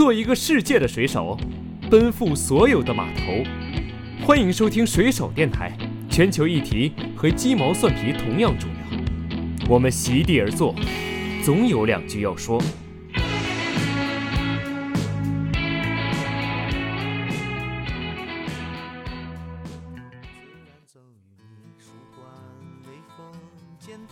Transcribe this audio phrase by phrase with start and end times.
[0.00, 1.36] 做一个世界的水手，
[1.90, 3.44] 奔赴所有的码头。
[4.24, 5.76] 欢迎收听水手电台，
[6.08, 9.68] 全球议题和鸡毛蒜皮同样重要。
[9.68, 10.74] 我们席地而坐，
[11.44, 12.58] 总有两句要说。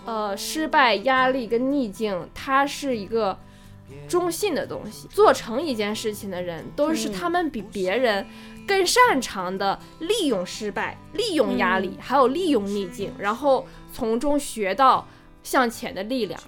[0.04, 3.38] 呃，失败、压力跟逆境，它是一个
[4.08, 5.08] 中性的东西。
[5.08, 8.26] 做成一件事情的人，都是他们比别人
[8.66, 15.06] 更擅长的利用失败、利用压力，还有利用逆境，然后从中学到
[15.42, 16.40] 向前的力量。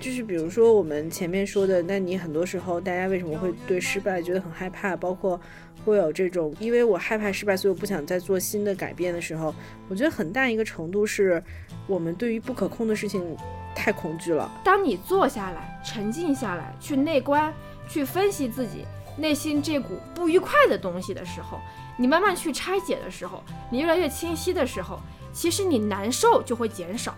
[0.00, 4.96] 就是比如说我们前面说的，那你很多时候大家为什么会对失败觉得很害怕？
[4.96, 5.38] 包括
[5.84, 9.54] 会有这种，因为我害怕失败，所以我不想再做新的改变的时候，
[9.88, 11.42] 我觉得很大一个程度是
[11.86, 13.36] 我们对于不可控的事情
[13.74, 14.50] 太恐惧了。
[14.64, 17.52] 当你坐下来、沉静下来，去内观、
[17.88, 18.86] 去分析自己
[19.18, 21.60] 内心这股不愉快的东西的时候，
[21.96, 24.98] 你慢慢去拆解的时候，你越来越清晰的时候，
[25.32, 27.14] 其实你难受就会减少。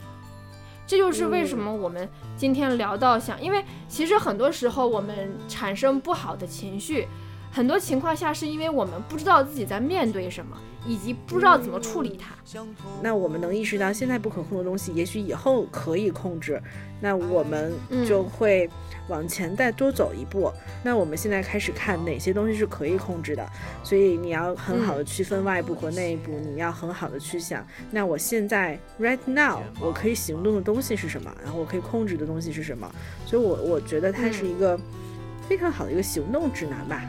[0.87, 7.09] 这就是为什么我们今天聊到想，因为其实很多时候我们产生不好的情绪，
[7.51, 10.57] 很多情况下是因为我们不知道自己在面对什么，
[10.87, 12.35] 以及不知道怎么处理它。
[13.03, 16.63] 那我们能意识到现在不可控的东西，也许以后可以控制，
[17.01, 17.73] 那我们
[18.07, 18.71] 就会
[19.09, 20.51] 往前再多走一步。
[20.85, 23.45] 那我们现在开始看哪些东西是可以控制的，
[23.83, 32.89] 所以你要很好的区分外部和内部，你要很好的去想，那我现在 right now 我可以行动的东西是什么，然后我可以控制的东西是什么。
[33.27, 34.79] 所以，我我觉得它是一个
[35.49, 37.03] 非常好的一个行动指南吧。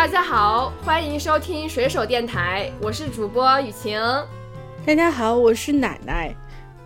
[0.00, 4.00] 大家好，欢迎收听水手电台，我是主播雨晴。
[4.86, 6.34] 大家好，我是奶奶。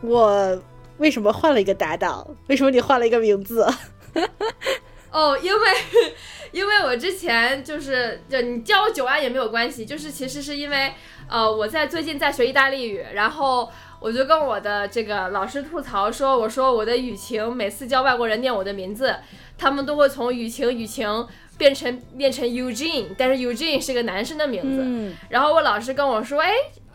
[0.01, 0.61] 我
[0.99, 2.27] 为什么换了一个搭档？
[2.49, 3.73] 为什么你换了一个名字？
[5.13, 5.69] 哦，因为
[6.51, 10.93] 因为我之前就是就你叫我九安也没有关系，就是其实是因为
[11.29, 13.71] 呃我在最近在学意大利语，然后
[14.01, 19.15] 我就跟我的这个老师吐槽说，我说我的雨晴每次教外国人念我的名字，
[19.57, 21.29] 他们都会从雨晴雨晴。
[21.57, 25.17] 变成变成 Eugene，但是 Eugene 是个男生的名字。
[25.29, 26.51] 然后我老师跟我说，哎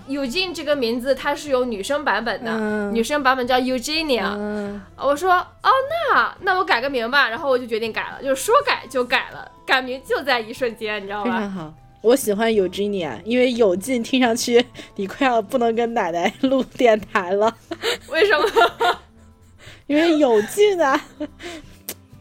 [0.07, 4.79] ，Eugene 这个名字它是有女生版本的，女生版本叫 Eugenia。
[4.97, 5.69] 我说，哦，
[6.13, 7.29] 那那我改个名吧。
[7.29, 11.31] 然后我就决定改了，就是说改就改了，改名就在一瞬间，你知道吧？
[11.31, 14.65] 非常好，我喜欢 Eugenia，因为有劲听上去
[14.95, 17.55] 你快要不能跟奶奶录电台了。
[18.09, 18.99] 为什么？
[19.87, 20.99] 因为有劲啊。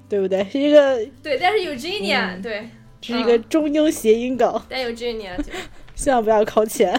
[0.09, 0.45] 对不对？
[0.51, 2.69] 是一个对，但是 Eugenia 对，
[3.03, 4.61] 是一个中英谐音梗。
[4.69, 5.33] 但 Eugenia
[5.95, 6.99] 希望不要扣钱，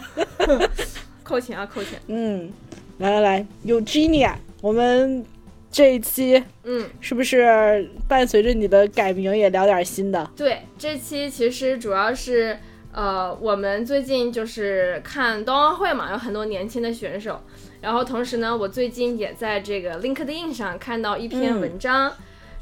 [1.23, 1.99] 扣钱啊，扣钱。
[2.07, 2.51] 嗯，
[2.99, 5.25] 来来来，Eugenia，我们
[5.71, 10.29] 这一期嗯，是不是伴随着你的改名也聊点新的？
[10.35, 12.59] 对，这期其实主要是
[12.91, 17.41] 呃，我们最近就是看冬奥会嘛，有很多年轻的选手，
[17.81, 22.11] 然后同时呢，我最近也在这个 LinkedIn 上看到一篇文章。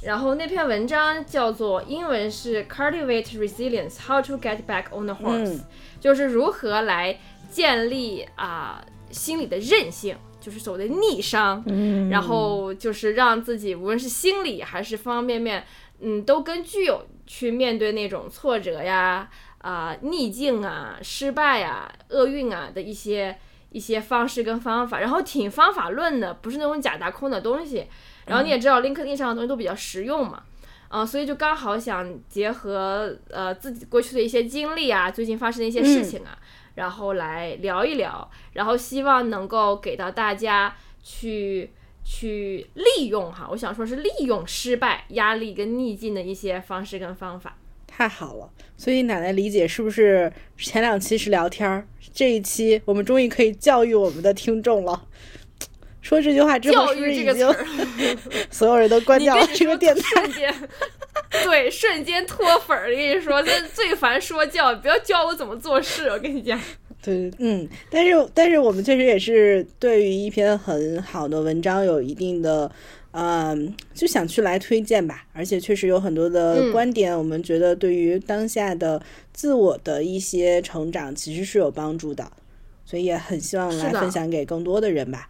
[0.08, 5.60] 然后那篇文章叫做英文是 Cultivate Resilience: How to Get Back on the Horse，
[6.00, 7.20] 就是如何来
[7.52, 8.82] 建立啊
[9.12, 11.62] 心理的韧性，就是所谓的逆商，
[12.10, 15.66] 然后就是让自己无论是心理还是方方面面，
[16.00, 23.38] 嗯，都更具有去面对那种挫折呀、啊逆境啊、失败啊、厄运啊的一些
[23.72, 27.88] 一些方式跟方法，然后挺方法论的，不是那种假大空的东西。
[28.28, 30.44] 然后你也知道，LinkedIn 上的东西都比较实用嘛，
[30.90, 36.38] 啊，所以就刚好想结合呃自己过去的一些经历啊，最近发生的一些事情啊，
[36.76, 41.72] 然后来聊一聊，然后希望能够给到大家去
[42.04, 47.58] 去利用哈，我想说是利用失败、压力跟逆境的一些方式跟方法。
[47.88, 55.06] 太好了，所以奶奶理解是不是前两期是聊天儿，这一期我们终于可以教育我们的听众了。
[56.08, 57.46] 说这句话之后，是不是已经
[58.50, 60.02] 所有人都关掉了这个电台？
[60.22, 60.56] 瞬间，
[61.44, 62.90] 对，瞬间脱粉儿。
[62.90, 66.08] 我跟你说，这最烦说教，不要教我怎么做事。
[66.08, 66.58] 我跟你讲，
[67.04, 72.72] 对，嗯，但是但是我们确实也是对于一篇很好的文章有一定的，
[73.12, 75.26] 嗯，就想去来推荐吧。
[75.34, 79.02] 而且确实有很多的观点，我们觉得对于当下的
[79.34, 82.32] 自我的一些成长其实是有帮助的，
[82.86, 85.28] 所以也很希望来分享给更多的人吧。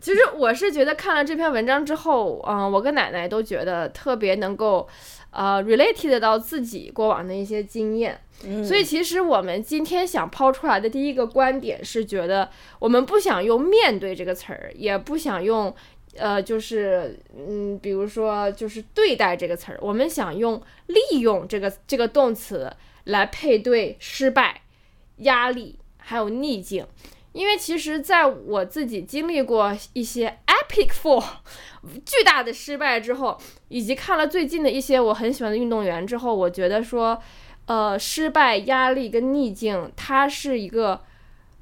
[0.00, 4.86] 其实我是觉得看了这篇文章之后，嗯，我跟奶奶都觉得特别能够，
[5.30, 8.20] 呃，related 到自己过往的一些经验。
[8.62, 12.48] 所以其实我们今天想抛出来的第一个观点是，觉得
[12.78, 15.74] 我们不想用“面对”这个词儿，也不想用，
[16.16, 22.70] 呃，就是嗯，比如说就是“对待”这个词儿，我们想用“利用”这个这个动词
[23.04, 24.60] 来配对失败、
[25.16, 26.86] 压力还有逆境。
[27.36, 31.22] 因为其实，在我自己经历过一些 epic fall
[32.04, 33.38] 巨大的失败之后，
[33.68, 37.20] 以及看了最近的一些我很喜欢的运动员之后，我觉得说，
[37.66, 41.02] 呃，失败、压力跟逆境，它是一个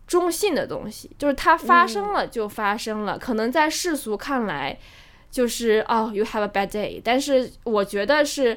[0.06, 3.18] 中性的东西，就是它发生了就发生了。
[3.18, 4.78] 可能在世俗看来，
[5.28, 8.56] 就是哦，you have a bad day，但是我觉得是，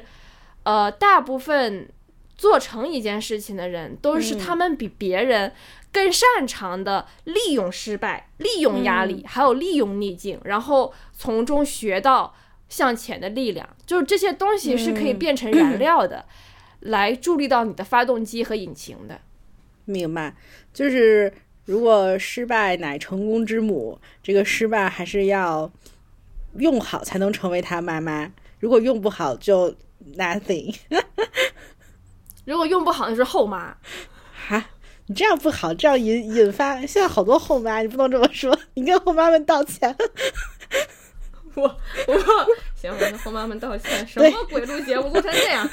[0.62, 1.88] 呃，大部分
[2.36, 5.52] 做成一件事情的人，都是他们比别人。
[5.90, 12.34] 更擅长的利用失败、利用压力，还有利用逆境，然后从中学到
[12.68, 13.68] 向前的力量。
[13.86, 16.26] 就是这些东西是可以变成燃料的，
[16.80, 19.20] 来助力到你的发动机和引擎的。
[19.86, 20.36] 明白，
[20.74, 21.32] 就是
[21.64, 25.70] 如果失败乃成功之母，这个失败还是要
[26.58, 28.30] 用好才能成为他妈妈。
[28.60, 29.74] 如果用不好，就
[30.16, 30.76] nothing。
[32.44, 33.76] 如果用不好，就是后妈。
[34.32, 34.66] 哈。
[35.08, 39.96] 你这样不好，这样引引发现在好多后妈，你不能这么说，你跟后妈们道歉。
[41.56, 41.62] 我
[42.06, 42.14] 我
[42.76, 44.06] 行，我跟后妈们道歉。
[44.06, 45.68] 什么鬼录节目录成这样？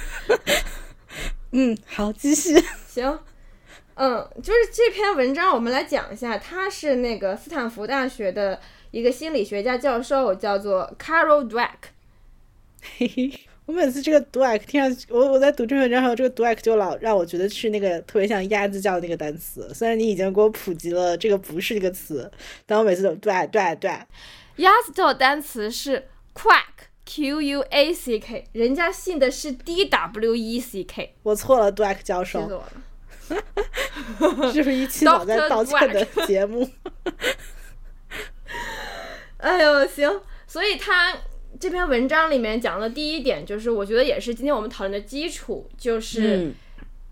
[1.52, 2.56] 嗯，好，继续。
[2.88, 3.20] 行，
[3.96, 8.60] 嗯，就是这篇文章，我们来讲一下，他是那个斯坦福大学的
[8.92, 11.92] 一个心理学家教授，叫做 Carol Dweck。
[12.98, 13.40] 嘿嘿。
[13.66, 19.74] 我每次这个 duck 听上去，我我在读这篇文章时候，这个 duck 就老让我觉得是那个特别像鸭子叫的那个单词。
[19.74, 22.32] 虽然你已经给我普及了这个不是这个词，
[22.68, 24.02] 但我每次都 duck duck duck。
[24.58, 31.16] 鸭子叫的单词是 quack q u a c k，人家信的是 d w e c k。
[31.24, 32.42] 我错了，duck 教授。
[32.42, 32.54] 气死
[34.20, 34.54] 我了！
[34.54, 36.70] 这是一期老在道歉的节目。
[39.38, 41.18] 哎呦，行，所以他。
[41.60, 46.54] 这篇文章里面讲的第一点，就是我觉得也是今天我们讨论的基础，就是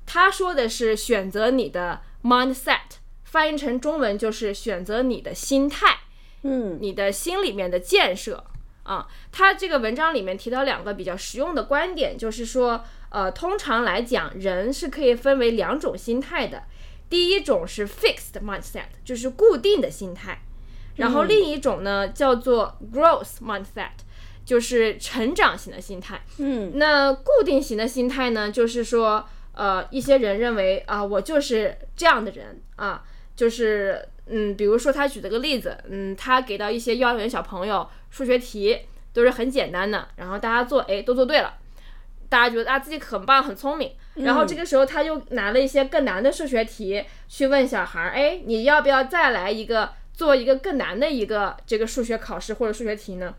[0.06, 6.00] 他说的是选择你的 mindset，翻译成中文就是选择你的心态，
[6.42, 8.44] 嗯，你的心里面的建设
[8.84, 9.08] 啊。
[9.32, 16.64] 他这个文章里面提到两个比较实用的观点，就是说，呃，通常来讲，人是可以分为两种心态的，
[17.10, 20.42] 第一种是 fixed mindset，就是固定的心态，
[20.98, 24.03] 然后另一种呢叫做 growth mindset。
[24.46, 28.52] 就是成长型的心态，嗯，那固定型的心态呢？
[28.52, 33.04] 就是说，呃，一些人认为啊，我就是这样的人啊，
[33.36, 38.80] 就是，嗯，比如说他举了个例子，嗯，他给到一些幼儿园小朋友数学题
[39.14, 41.54] 都是很简单的，然后大家做，哎，都做对了，
[42.28, 53.36] 大家觉得啊自己很棒很聪明，然后这个时候他又拿了一些更难的数学题去问小孩儿，哎，你要不要再来一个做一个更难的一个这个数学考试或者数学题呢？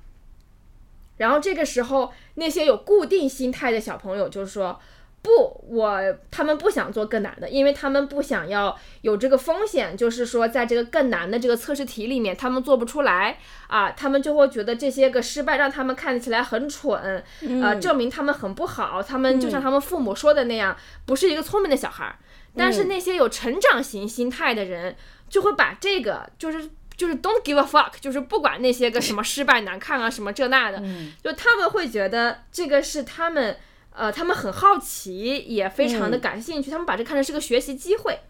[1.17, 4.81] 然后这个时候，那些有固定心态的小朋友就说
[5.23, 6.01] ：“不，我
[6.31, 13.39] 他们不想做更难的，因为他们不想要有这个风险，就是说在这个更难的这个测试题里面，他们做不出来
[13.69, 17.23] 啊，他们就会觉得这些个失败让他们看起来很蠢，
[17.63, 20.77] 呃，证明他们很不好，他们就像他们父母说的那样，
[21.07, 22.19] 不是一个聪明的小孩。
[22.57, 24.95] 但是那些有成长型心态的人，
[25.29, 30.83] 就会把这个就是。”就是 don't give a fuck，就是不管那些个什么失败难看啊，什么这那的，
[31.23, 33.57] 就他们会觉得这个是他们，
[33.91, 38.21] 呃，他们很好奇，也非常的感兴趣，他们把这看成是个学习机会。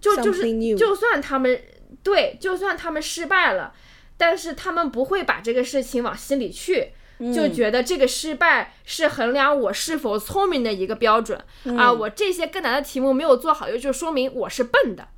[0.00, 1.60] 就就是就算他们
[2.04, 3.74] 对，就算他们失败了，
[4.16, 6.92] 但是他们不会把这个事情往心里去，
[7.34, 11.44] 就觉得这个失败是衡量我是否聪明的一个标准
[11.76, 15.08] 啊，我这些更难的题目没有做好，又就说明我是笨的。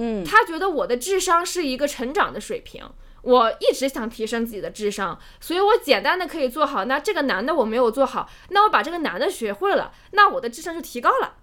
[0.00, 2.88] 嗯，他觉得我的智商是一个成长的水平，
[3.22, 11.34] 我一直想提升自己的智商，所以我简单的可以做好，那这个男的我没有做好，那我把这个男的学会了，那我的智商就提高了，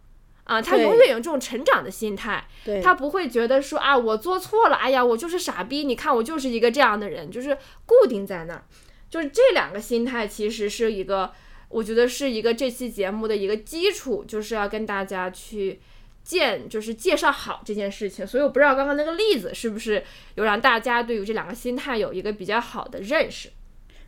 [0.45, 2.47] 啊，他永远有这种成长的心态，
[2.81, 8.63] 他不会觉得说啊我做错了，哎呀我就是傻逼，你看我就是一个这样的人，就是固定在那儿，
[9.09, 11.33] 就是这两个心态其实是一个，
[11.67, 15.81] 我觉得是一个这期节目的一个基础，就是要跟大家去。
[16.25, 20.03] 介就是介绍好这件事情，所以我不知道刚刚那个例子是不是
[20.33, 23.49] 有让大家对于这两个心态有一个比较好的认识。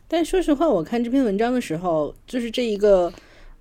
[0.08, 3.12] 但说实话，我看这篇文章的时候，就是这一个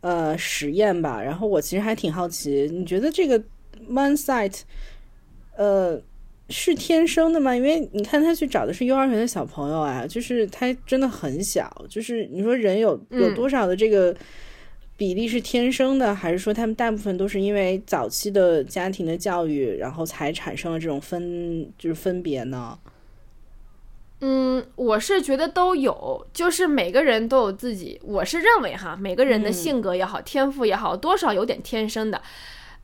[0.01, 3.41] 呃实验吧，然后我其实还挺好奇，你觉得这个
[3.87, 4.61] mindset，
[5.55, 6.01] 呃，
[6.49, 7.53] 是天生的吗？
[7.53, 14.15] 因为你看他去找的是幼儿园的小朋友啊，就是他真的很小，就是你说人有有多少的这个
[14.97, 22.77] 比例是天生的，还是说他们大部分都是因为早期的家庭的教育，然后才产生了这种分就是分别呢？
[24.19, 32.19] 嗯，我是觉得都有，就是每个人都有自己，我是认为哈，每个人的性格也好，天赋也好，多少有点天生的。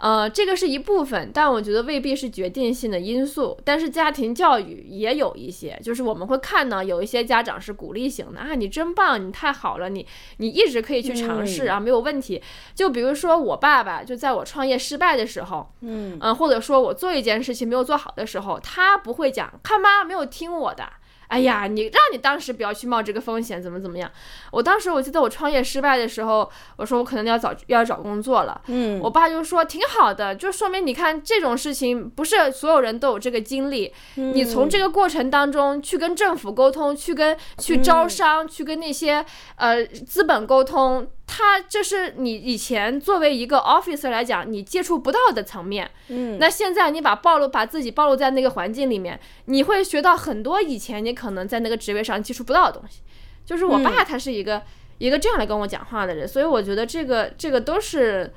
[0.03, 3.57] 呃，这个是一部分，但我觉得未必是决定性的因素。
[3.63, 10.05] 但是家庭教育也有一些，就是我们会看到有一些家长是鼓励型的啊，你真棒，你太好了，你
[10.39, 12.41] 你一直可以去尝试啊，没有问题。
[12.75, 20.83] 就比如说我爸爸，就在我创业失败的时候，嗯嗯，或者说我做一件事情没有做好的时候，他不会讲，看妈，没有听我的。
[21.27, 24.12] 哎呀，你让你当时不要去冒这个风险，怎么怎么样？
[24.51, 28.62] 我当时我记得我创业失败的时候，我说我可能要找要找工作了。
[28.68, 33.94] 嗯，我爸就说挺好的，就说明你看这种事情不是所有人都有这个经历。
[34.15, 39.25] 你从这个过程当中去跟政府沟通，去跟去招商，去跟那些
[39.56, 41.08] 呃资本沟通。
[41.25, 45.89] 他这是你以前作为一个 officer 来讲，你接触不到的层面。
[46.10, 53.00] 嗯，那现在你把暴露把自己暴露在那个环境里面，你会学到很多以前你可能在那个职位上接触不到的东西。
[53.46, 54.62] 就是我爸他是一个
[54.98, 58.32] 一个这样来跟我讲话的人，所以我觉得这个这个都是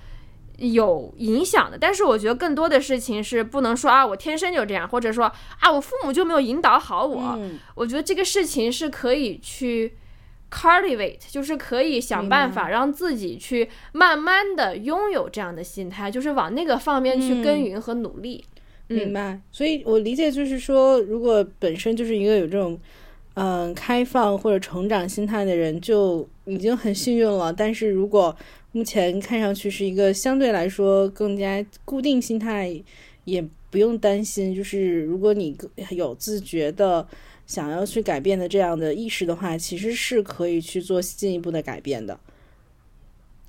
[0.56, 1.76] 有影响的。
[1.76, 7.38] 但是我觉得更多的事情是不能说啊，我天生就这样，或者说啊，我父母就没有引导好我。
[7.74, 9.98] 我觉得这个事情是可以去。
[10.48, 18.44] Cultivate 就是可以想办法让自己去慢慢的拥有这样的心态，就是往那个方面去耕耘和努力。
[18.86, 22.78] 明白，所以我理解就是说，如果本身就是一个有这种
[23.34, 27.52] 嗯开放或者成长心态的人，就已经很幸运了。
[27.52, 28.34] 但是如果
[28.70, 32.80] 目前看上去是一个相对来说更加固定心态，
[33.24, 34.54] 也不用担心。
[34.54, 35.58] 就是如果你
[35.90, 37.06] 有自觉的。
[37.46, 42.18] 想要去改变的这样的意识的话，其实是可以去做进一步的改变的。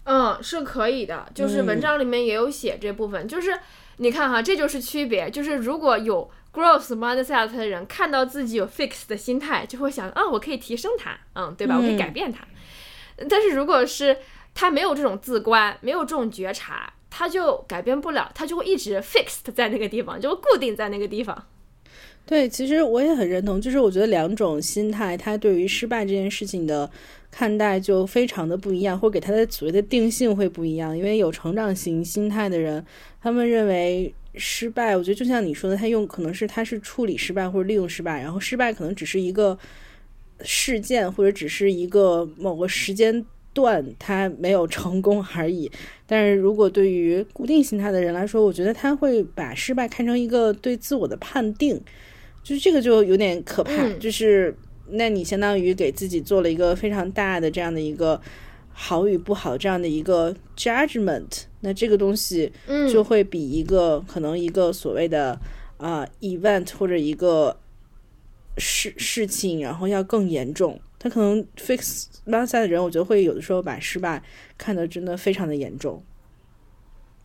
[0.04, 1.28] 嗯，是可以的。
[1.36, 3.60] 就是文章里面也有写这部分，就是
[3.98, 5.30] 你看哈，这就是区别。
[5.30, 11.76] 就是如果有 growth mindset 的人，看到自己有 fix 的心态，就会想啊，我可以提升它，嗯，对吧？
[11.76, 12.48] 我可以改变它。
[13.28, 14.18] 但是如果是
[14.54, 21.46] 他没有这种自观，没有这种觉察，他就改变不了，他就会一直 fixed 在那个地方，就会固定在那个地方。
[22.28, 26.88] 对，其实我也很认同，就是我觉得两种心态，他对于失败这件事情的
[27.32, 30.96] 看待就非常的不一样，或给他的所谓的定性会不一样。
[30.96, 32.86] 因为有成长型心态的人，
[33.22, 39.58] 他们认为失败，我觉得就像你说的，他用可能是他是处理失败或者利用失败，然后失败可能只是一个
[40.42, 45.72] 事件，或者只是一个某个时间段他没有成功而已。
[46.06, 51.82] 但是如果对于固定心态的人来说，我觉得他会把失败看成一个对自我的判定。
[52.48, 54.56] 就是这个就有点可怕，就是
[54.92, 58.22] 那你相当于给自己做了一个非常大的这样的一个
[58.72, 62.50] 好与不好这样的一个 judgment，那这个东西
[62.90, 65.38] 就会比一个可能一个所谓的
[65.76, 67.60] 啊 event 或者一个
[68.58, 70.80] 事事情，然后要更严重。
[70.98, 74.24] 他可能 fix mindset 的人，我觉得会有的时候把失败
[74.58, 76.02] 看得真的非常的严重。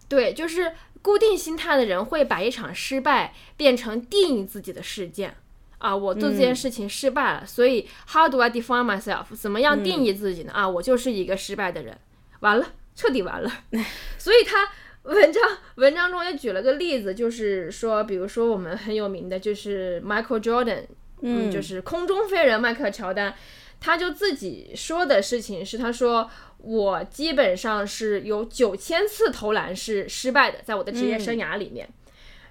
[0.09, 0.73] 对，就是。
[1.03, 5.37] 固定心态的人会把一场失败变成定义自己的事件
[5.79, 5.95] 啊！
[5.95, 9.35] 我做这件事情失败了，所以 How do I define myself？
[9.35, 10.53] 怎么样定义自己呢？
[10.53, 11.99] 啊，我就是一个失败的人，
[12.41, 13.51] 完了，彻底完了。
[14.17, 14.69] 所以他
[15.03, 15.43] 文章
[15.75, 20.85] 文章中也举了个例子，就是说，比如说我们很有名的就是 Michael Jordan，
[21.21, 23.35] 嗯，就是空中飞人迈克尔乔丹，
[23.83, 26.31] 他就自己说的事情是，他说。
[26.65, 31.89] 我基本上是有九千次投篮是失败的，在我的职业生涯里面，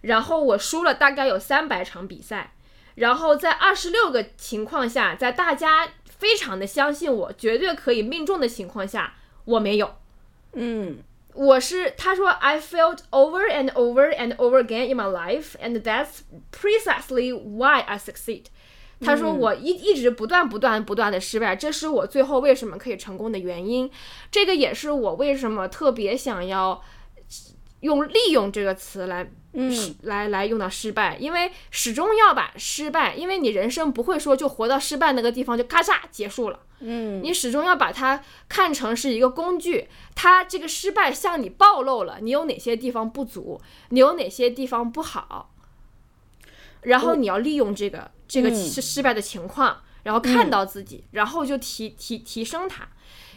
[0.02, 2.52] 然后我输了大概有三百场比赛，
[2.96, 9.14] 然后在二十六个情况下，在大家非常的相信我绝对可以命中的情况下，
[9.46, 9.96] 我没有。
[10.56, 10.98] 嗯，
[11.34, 17.80] 我是他说 I failed over and over and over again in my life, and that's precisely why
[17.80, 18.48] I succeed.
[19.04, 23.90] 他说：“我一一直不断不断不断的失败，这是我最后为什么可以成功的原因。
[24.30, 26.80] 这个也是我为什么特别想要
[27.80, 45.56] 用‘利用’这个词来，嗯，来来用到失败，因为始终要把失败，因为你人生不会说就活到失败那个地方就咔嚓结束了，嗯，你始终要把它看成是一个工具，它这个失败向你暴露了你有哪些地方不足，你有哪些地方不好，
[46.84, 52.88] 然后你要利用这个。”这个失失败的情况，然后看到自己，然后就提提提升他。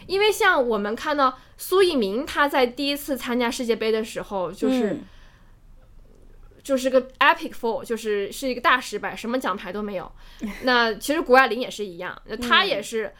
[0.07, 4.99] 因为像我们看到苏翊鸣，他在第一次参加世界杯的时候，就是
[6.63, 10.09] 就是个 epic fall，就是是一个大失败，什么奖牌都没有。
[10.63, 13.13] 那其实谷爱凌也是一样，那她也是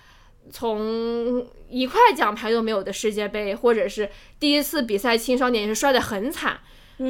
[0.50, 6.62] 从一块奖牌都没有的世界杯，或者是第一次比赛青少年也是摔得很惨。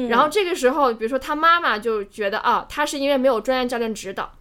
[0.08, 4.36] 然后这个时候，比如说他妈妈就觉得啊，他是因为没有专业教练指导，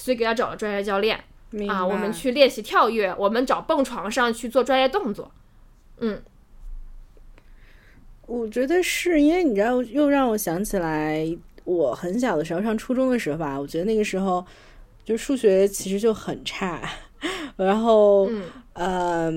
[0.00, 1.22] 所以给他找了专业教练
[1.68, 5.30] 啊，我们去练习跳跃，我们找蹦床上去做专业动作。
[5.98, 6.22] 嗯，
[8.26, 14.44] 我觉得是因为你知道，又让我想起来我很小的时候上初中的时候吧，我觉得那个时候
[15.04, 16.80] 就数学其实就很差，
[17.56, 18.30] 然后
[18.72, 19.30] 呃，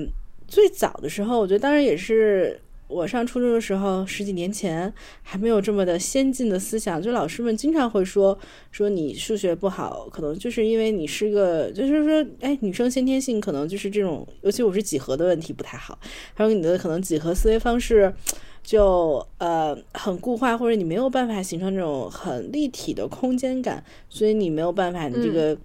[0.48, 2.58] 最早的时候，我觉得当然也是。
[2.86, 8.38] 我上初中的时候，十几年前还没有这么的先进的思想，就老师们经常会说
[8.70, 15.98] 说你数学不好，可能就是因为你是个，就是说，哎，女生先天性可能就是这种，尤其我是几何的问题不太好，
[16.34, 18.14] 还有你的可能几何思维方式
[18.62, 25.56] 就呃很固化，或者你没有办法形成这种很立体的空间感，所以你没有办法，你这个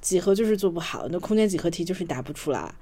[0.00, 2.72] 几何就是做不好，那空间几何题就是答不出来。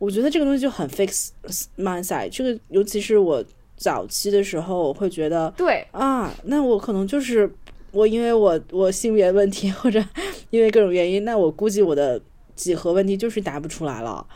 [0.00, 1.28] 我觉得这个东西就很 fix
[1.76, 3.44] mindset，这个尤其是我
[3.76, 7.48] 早期的时候，我会觉得，对啊，那我可能就是
[7.92, 10.02] 我，因为我我性别问题或者
[10.48, 12.18] 因为各种原因，那我估计我的
[12.54, 14.26] 几何问题就是答不出来了。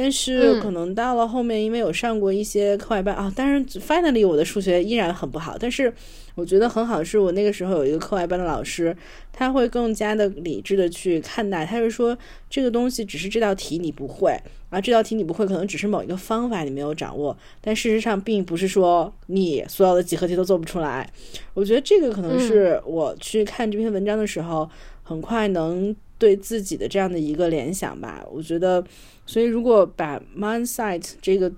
[0.00, 5.92] 但是可能到了后面，因为有上过一些课外班啊，当然 finally 我的数学依然很不好，但是
[6.36, 8.96] 我觉得很好，是我那个时候有一个课外班的老师，
[9.32, 12.16] 他会更加的理智的去看待，他是说
[12.48, 14.40] 这个东西只是这道题你不会，
[14.70, 21.10] 啊，这道题你不会，可能只是某一个方法你没有掌握，但事实上并不是说你所有的几何题都做不出来。
[21.54, 24.70] 我觉得这个可能是我去看这篇文章的时候，
[25.02, 28.24] 很快能对自己的这样的一个联想吧。
[28.30, 28.84] 我觉得。
[29.30, 31.52] 所以，如果把 mindset 这个，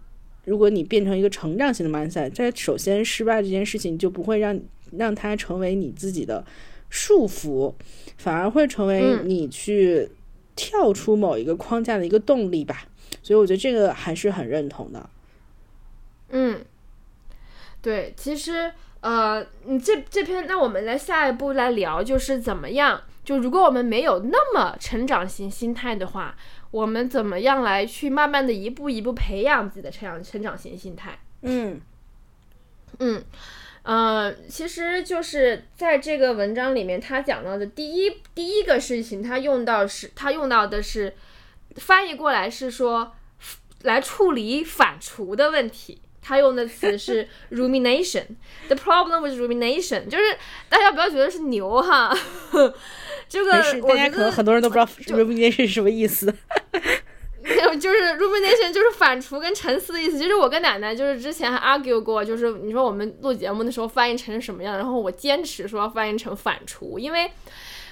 [0.44, 4.60] 如果你变成一个成长型的 mindset，在首先失败这件事情就不会让
[4.98, 6.44] 让它成为你自己的
[6.88, 7.72] 束缚，
[8.16, 10.10] 反而会成为你去
[10.56, 12.88] 跳出某一个框架的一个动力吧。
[13.22, 15.08] 所以，我觉得这个还是很认同的。
[16.30, 16.60] 嗯，
[17.80, 23.00] 对，其实呃，你这这篇，那我们来下一步来聊，就是怎么样？
[23.30, 26.36] 就如果我们没有那么成长型心态的话。
[26.72, 31.18] 我们怎么样来去慢慢的一步一步培养自己的成长成长型心态？
[31.42, 31.80] 嗯
[33.00, 33.24] 嗯
[33.82, 41.12] 呃，其实就是在这个文章里面，他讲到的第一第一个事情，他用到是，他用到的是
[41.74, 43.14] 翻译过来是说
[43.82, 48.26] 来处理反刍的问题，他用的词是 rumination。
[48.68, 50.38] The problem with rumination 就是
[50.68, 52.16] 大家不要觉得是牛哈。
[53.30, 56.26] 这个大家可能很多人都不知道 rumination 是什么意思。
[57.42, 60.18] 没有，就是 rumination 就是反刍跟沉思的意思。
[60.18, 67.30] 其实我跟奶奶就是之前还 argue 过，就是你说我们录节目的时候翻译成什么样，然后我坚持说要翻译成反刍，因为。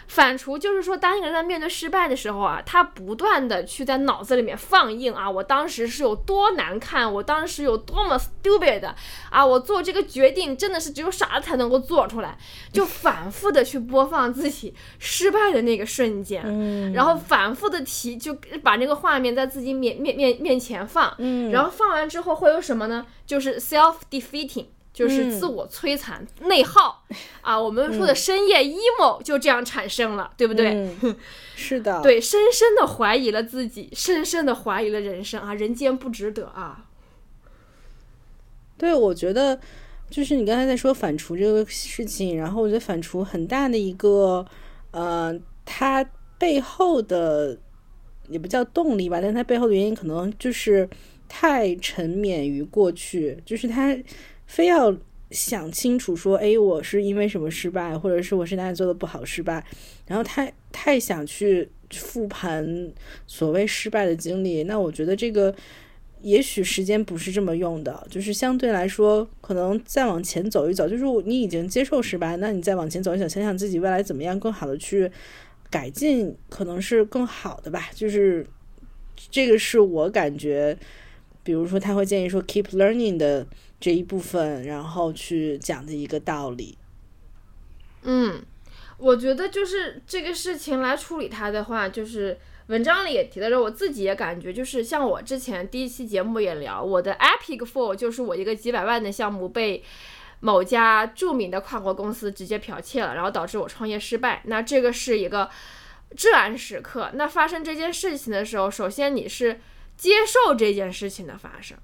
[0.08, 8.90] 反刍就是说，当一个人在面对失败的时候啊，他不断的去在脑子里面放映啊，我当时是有多难看，我当时有多么 stupid
[9.30, 12.38] 啊，我做这个决定真的是只有傻子才能够做出来，
[12.72, 16.42] 就反复的去播放自己失败的那个瞬间，
[16.94, 21.14] 然后反复的提，就把那个画面在自己面面面面前放，
[21.52, 23.06] 然后放完之后会有什么呢？
[23.26, 24.66] 就是 self defeating。
[24.98, 27.04] 就是自我摧残、内耗
[27.40, 27.56] 啊！
[27.56, 30.90] 我们说的深夜 emo 就这样产生了，对不对？
[31.54, 35.54] 是的，对，深深的怀疑了自己，深深的怀疑了人生啊！
[35.54, 36.86] 人间不值得啊！
[38.76, 39.60] 对，我觉得
[40.10, 44.44] 就是你刚才在说反刍这个事情，然后我觉得反刍很大的一个，
[44.90, 45.32] 呃，
[45.64, 46.04] 它
[46.38, 47.56] 背后的
[48.28, 50.90] 也不叫动力吧，但它背后的原因可能就是
[51.28, 53.96] 太沉湎于过去，就是它。
[54.48, 54.92] 非要
[55.30, 59.62] 想清楚说，哎，我是因为什么失败，或者是我是哪里做的不好失败，
[60.06, 62.90] 然后太太想去复盘
[63.26, 65.54] 所谓失败的经历，那我觉得这个
[66.22, 75.10] 也许时间不是这么用的，就是相对来说，可能再往前走一走，就是你已经接受失败，那你再往前走一走，想想自己未来怎么样更好的去
[75.68, 77.90] 改进，可能是更好的吧。
[77.94, 78.46] 就是
[79.30, 80.74] 这个是我感觉，
[81.42, 83.46] 比如说他会建议说，keep learning 的。
[83.80, 86.76] 这一部分，然后去讲的一个道理。
[88.02, 88.42] 嗯，
[88.96, 92.38] 我觉得就是这个事情来处理它的话，就是
[92.68, 99.82] 文章里也提到了，我自己也感觉就是像我之前第一期节目也聊，我的 epic fall 就是我一个几百万的项目被
[100.40, 104.42] 某家著名的跨国公司直接剽窃了，然后导致我创业失败。
[104.44, 105.50] 那这个是一个
[106.16, 107.10] 至暗时刻。
[107.14, 109.60] 那发生这件事情的时候，首先你是
[109.96, 111.76] 接受这件事情的发生。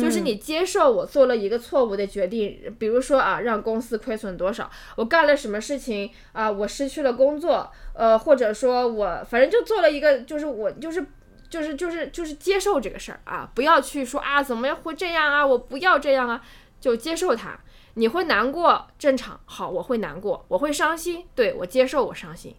[0.00, 11.06] 就是你接受我做了一个错误的决定，比如说啊，让公司亏损多少，我干了什么事情啊，我失去了工作，呃，或者说我反正就做了一个，就是我就是
[11.48, 16.42] 就是就是就是接受这个事儿啊，不要去说啊怎么样会这样啊，我不要这样啊，
[16.80, 17.58] 就接受它。
[17.94, 22.54] 你会难过，正常，好，我会难过，我会伤心，对我接受我伤心，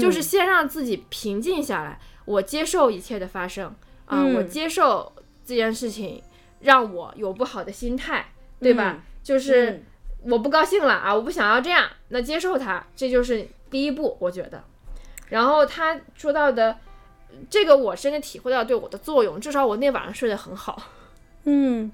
[0.00, 3.74] 就是先让自己平静下来，我接受一切的发生
[4.06, 5.12] 啊，我接受
[5.44, 6.22] 这件事情。
[6.60, 8.26] 让我有不好的心态，
[8.60, 9.04] 对吧？
[9.22, 9.82] 就是
[10.22, 14.62] 我不高兴了啊，我不想要这样，那接受它，这就是第一步，我觉得。
[15.28, 16.76] 然后他说到的
[17.50, 20.82] 这个，我真的体会到对我的作用，至少我那晚上睡得很好。
[21.44, 21.92] 嗯，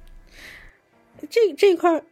[1.29, 2.05] 这这一块儿，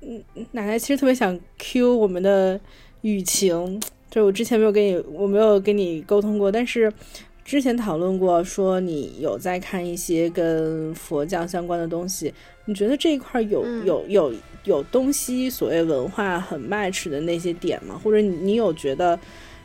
[0.00, 2.58] 嗯，奶奶其实特别想 Q 我们的
[3.02, 6.92] 雨晴，就是我之前没有跟你，我没有跟你沟通过，但是。
[7.50, 12.32] 之前讨论过，说你有在看一些跟佛教相关的东西，
[12.66, 14.32] 你觉得这一块有有有
[14.62, 18.00] 有东西所谓文化很 match 的那些点吗？
[18.04, 19.18] 或者你你有觉得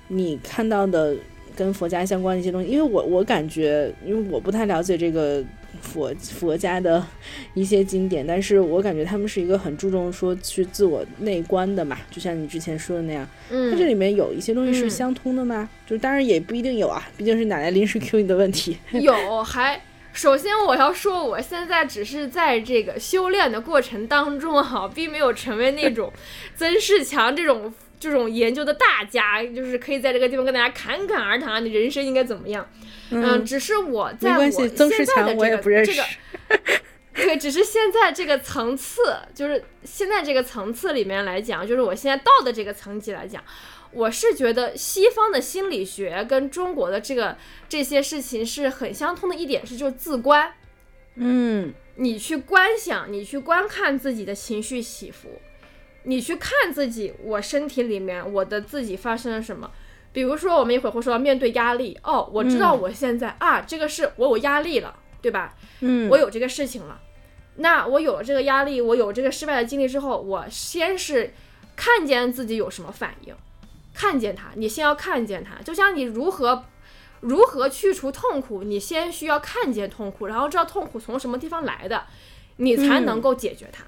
[0.07, 1.15] 你看到的
[1.55, 2.67] 跟佛家相关的一些东西？
[2.71, 5.43] 因为我我感觉，因为我不太了解这个。
[5.81, 7.05] 佛佛家的
[7.53, 13.27] 一些经典，但是我感觉他们是一个很注重说去自我内观的嘛，就像你之前说的那样。
[13.49, 15.69] 嗯，它这里面有一些东西是相通的吗？
[15.85, 18.77] 就当然也不一定有啊，毕竟是奶奶临时 Q 你的问题。
[18.91, 19.81] 有，还
[20.13, 26.11] 首先我要说，我现在只是在这个修炼的过程当中哈，并没有成为那种
[26.55, 27.73] 曾仕强这种。
[28.05, 32.69] 这种研究的大家，就是可以在这个地方跟大家侃侃而谈，你人生应该怎么样？
[33.09, 36.03] 嗯，只是我在我现在的这个这个，
[37.15, 43.43] 对，只是现在这个层次，就是现在这个层次里面来讲，就是我现在到的这个层级来讲，
[43.91, 47.35] 我是觉得西方的心理学跟中国的这个
[47.67, 50.53] 这些事情是很相通的一点是，就是自观。
[51.15, 55.41] 嗯，你去观想，你去观看自己的情绪起伏。
[56.05, 59.69] 你去看自己，我身体里面我的自己发生了什么？
[60.13, 65.55] 比如说，我们一会儿会说到面对压力，哦，我知道我现在啊，这个是我有压力了，对吧？
[65.81, 67.01] 嗯，我有这个事情了。
[67.57, 71.33] 那我有了这个压力，我有这个失败的经历之后，我先是
[71.75, 73.35] 看见自己有什么反应，
[73.93, 75.61] 看见它，你先要看见它。
[75.63, 76.65] 就像你如何
[77.21, 82.03] 如何去除痛苦，你先需要看见痛苦，然后知道痛苦从什么地方来的，
[82.57, 83.83] 你才能够解决它。
[83.83, 83.87] 嗯，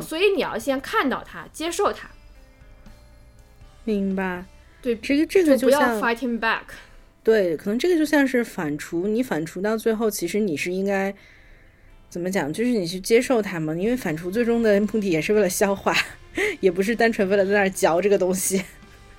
[0.00, 2.08] 所以你要先看到它，接受它，
[3.84, 4.44] 明白？
[4.80, 6.60] 对，这个这个就像 fighting back，
[7.24, 11.12] 对，可能这个就像是反刍，你反刍到最后，其实你是应该
[12.08, 12.52] 怎么讲？
[12.52, 15.92] 就是你去接受它嘛，因为反刍最终的目的也是为了消化，
[16.60, 18.64] 也不是单纯为了在那儿嚼这个东西。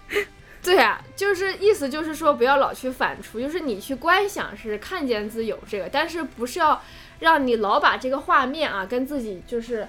[0.63, 6.82] 对啊，就是意思就是说，不要老去反刍，就是你去观想是看见自有这个，但是不是要
[7.19, 9.86] 让你老把这个画面啊跟自己就是。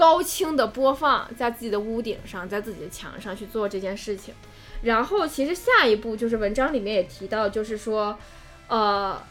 [0.00, 4.32] 高清的播放在自己的屋顶上，在自己的墙上去做这件事情，
[4.80, 8.18] 然后其实下一步就是文章里面也提到，就是说，
[8.68, 9.22] 呃，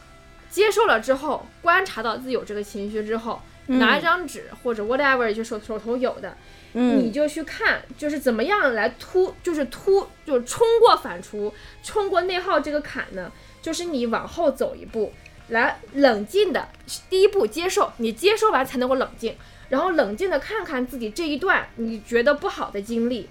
[0.48, 6.36] 接受了之后，观察到自己有这个情绪之后，拿一张纸或者 whatever 就手手头有的，
[6.74, 11.52] 你就去看，就是怎么样来突，就是突，就是冲过反刍，
[11.82, 13.32] 冲过内耗这个坎呢？
[13.60, 15.12] 就是你往后走一步，
[15.48, 16.68] 来冷静的，
[17.08, 19.34] 第一步接受，你接受完才能够冷静。
[19.70, 23.28] 然后冷静的看看自己这一段你觉得不好的经历，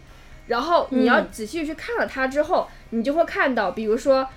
[0.47, 4.27] 然后你要仔细去看了它之后，你就会看到，比如说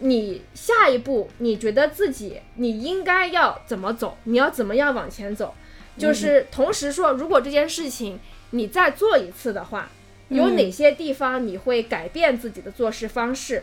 [0.00, 5.54] 你下一步你觉得自己你应该要怎么走，你要怎么样往前走，
[5.96, 8.18] 就是同时说，如果这件事情
[8.50, 9.88] 你再做一次的话，
[10.28, 13.62] 有哪些地方你会改变自己的做事方式，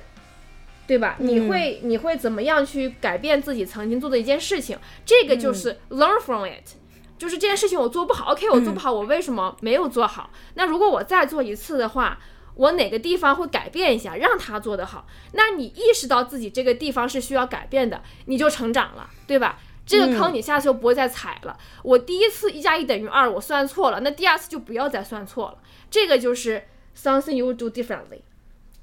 [0.87, 1.17] 对吧？
[1.19, 4.77] 你会你会怎么样去改变自己曾经做的一件事情？
[5.05, 6.78] 这个就是 learn from it。
[7.19, 10.31] 就是这件事情我做不好，OK，我做不好，我为什么没有做好？
[10.55, 12.17] 那如果我再做一次的话，
[12.55, 15.05] 我哪个地方会改变一下，让他做得好？
[15.33, 19.59] 那你意识到自己这个地方是需要改变的，你就成长了，对吧？
[19.85, 21.57] 这个坑你下次就不会再踩了。
[21.83, 25.57] 我第一次一加一等于二，我算错了，那第二次就不要再算错了。
[25.91, 26.63] 这个就是
[26.95, 28.21] something you do differently。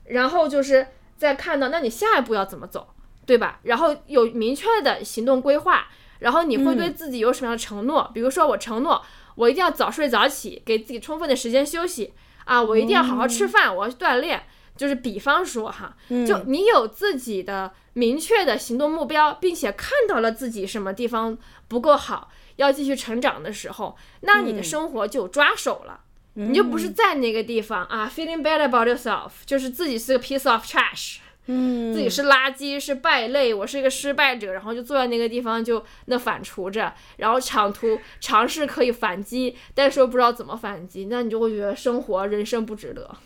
[0.04, 2.88] 然后就是再看到，那你下一步要怎么走，
[3.24, 3.60] 对吧？
[3.62, 5.88] 然后有明确的行动规划。
[6.20, 8.10] 然后你会对自己有什么样的承诺？
[8.14, 12.12] 比如说，我承诺我一定要早睡早起，给自己充分的时间休息
[12.44, 12.62] 啊！
[12.62, 14.44] 我一定要好好吃饭，我要去锻炼。
[14.76, 26.00] 就是比方说哈，就你有自己的明确的行动目标，并且看到了自己什么地方不够好，要继续成长的时候，那你的生活就抓手了。
[26.34, 43.16] 你就不是在那个地方啊，feeling bad about yourself，就是自己是个 piece of trash，嗯，自己是垃圾，是败类，我是一个失败者，然后就坐在那个地方就那反刍着，然后尝图尝试可以反击，但是又不知道怎么反击，那你就会觉得生活人生不值得。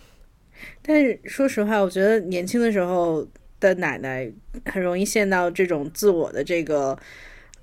[0.82, 3.26] 但是说实话，我觉得年轻的时候
[3.58, 4.30] 的奶奶
[4.66, 6.98] 很容易陷到这种自我的这个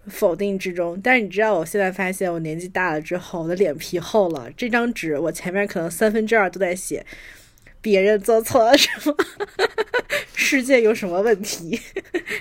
[0.07, 0.99] 否定之中。
[1.03, 4.49] 但是你知道，我现在发现我年纪大了之后，我的脸皮厚了。
[4.57, 7.05] 这张纸我前面可能三分之二都在写
[7.87, 9.15] 别人做错了什么，
[10.35, 11.79] 世界有什么问题，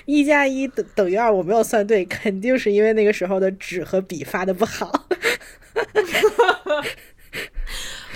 [0.03, 5.07] 一加一等等于二，我没有算对，肯定是因为那个时候的纸和笔发的不好。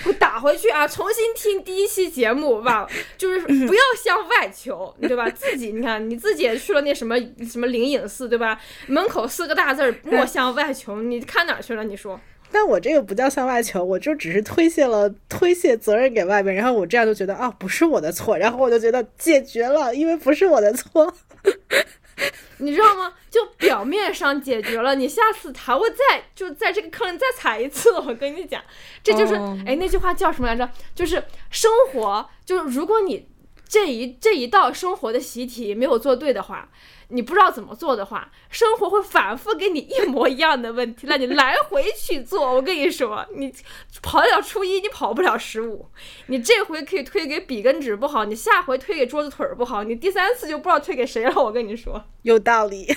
[0.04, 5.30] 我打回去啊，重新听第一期节目吧，就是不要向外求，对吧？
[5.30, 7.18] 自己你看，你自己也去了那什么
[7.50, 8.60] 什么灵隐寺，对吧？
[8.88, 11.82] 门口四个大字儿“莫向外求”，你看哪去了？
[11.84, 12.20] 你说？
[12.52, 21.12] 但我这个不叫向外求，我就只是推卸了推卸责任给外边，然后我这样就觉得啊，不是我的错，然后我就觉得解决了，因为不是我的错。
[22.58, 23.14] 你知道吗？
[23.30, 27.90] 就表面上解决了，你下次还会再就在这个坑里再踩一次。
[27.92, 28.62] 我跟你讲，
[29.02, 29.34] 这就是
[29.66, 30.68] 哎，那句话叫什么来着？
[30.94, 33.26] 就是生活，就是如果你
[33.66, 36.68] 这一这一道生活的习题没有做对的话。
[37.12, 42.54] 你不知道怎么做的话，生活会反复给你一模一样的问题，让你来回去做。
[42.54, 43.52] 我跟你说， 你
[44.02, 45.86] 跑得了初一，你跑不了十五。
[46.28, 51.34] 你这回可以推给笔跟纸不好，你下回推给桌子腿儿不好，你第三次就不知道推给谁了。
[51.36, 52.90] 我跟你说，有道理。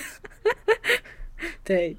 [1.62, 1.94] 对，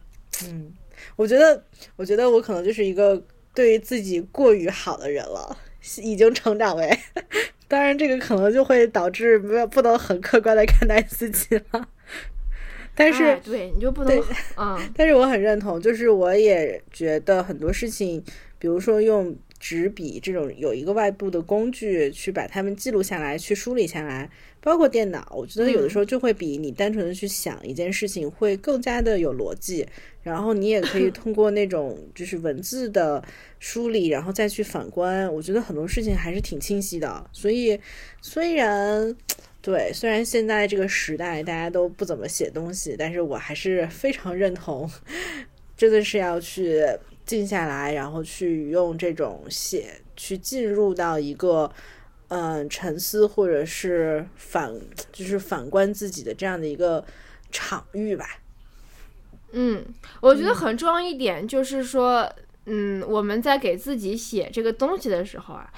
[0.45, 0.73] 嗯，
[1.15, 1.63] 我觉得，
[1.95, 3.21] 我觉得我可能就是一个
[3.53, 5.55] 对于自己过于好的人了，
[5.97, 6.99] 已经成长为。
[7.69, 11.87] 当然，这个可能就会导致没有不能很客观的看待自己了。
[12.97, 14.23] 但是，对你就不能，
[14.57, 14.77] 嗯。
[14.97, 18.23] 但是我很认同，就是我也觉得很多事情，
[18.57, 24.27] 比如说用纸笔这种有一个外部的工具去把它们记录下来、去梳理下来，
[24.61, 29.85] 包括电脑，我觉得有的时候就会比你单纯的去想一件事情会更加的有逻辑。
[30.23, 33.23] 然后你也可以 通过那种就是文字的
[33.59, 37.29] 梳理，然后再去反观，我觉得很多事情还是挺清晰的。
[37.31, 37.79] 所以
[38.23, 39.15] 虽然。
[39.67, 44.89] 对，虽然现在这个时代大家都不怎么写东西，但是我还是非常认同，
[45.75, 46.81] 真的是要去
[47.25, 51.69] 静下来，然后去用这种写去进入到一个
[52.29, 54.73] 嗯沉思或者是反
[55.11, 57.03] 就是反观自己的这样的一个
[57.51, 58.39] 场域吧。
[59.51, 59.85] 嗯，
[60.21, 62.31] 我觉得很重要一点就是说，
[62.67, 65.69] 嗯，我们在给自己写这个东西的时候啊，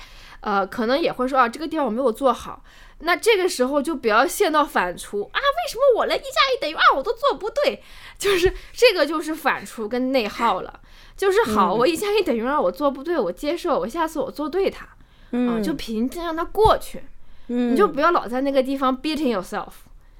[0.42, 2.64] 呃，可能也会说啊，这个地方我没有做好。
[3.00, 5.40] 那这个时候就不要陷到反刍啊！
[5.40, 7.82] 为什么我连一加一等于二我都做不对？
[8.18, 10.80] 就是这个就是反刍跟内耗了。
[11.16, 14.88] 就是好，我一加一等于二我做不对，我接受，我下次我做对它，
[15.32, 17.04] 嗯，就平静让它过去。
[17.48, 19.74] 嗯，你就不要老在那个地方 beating yourself。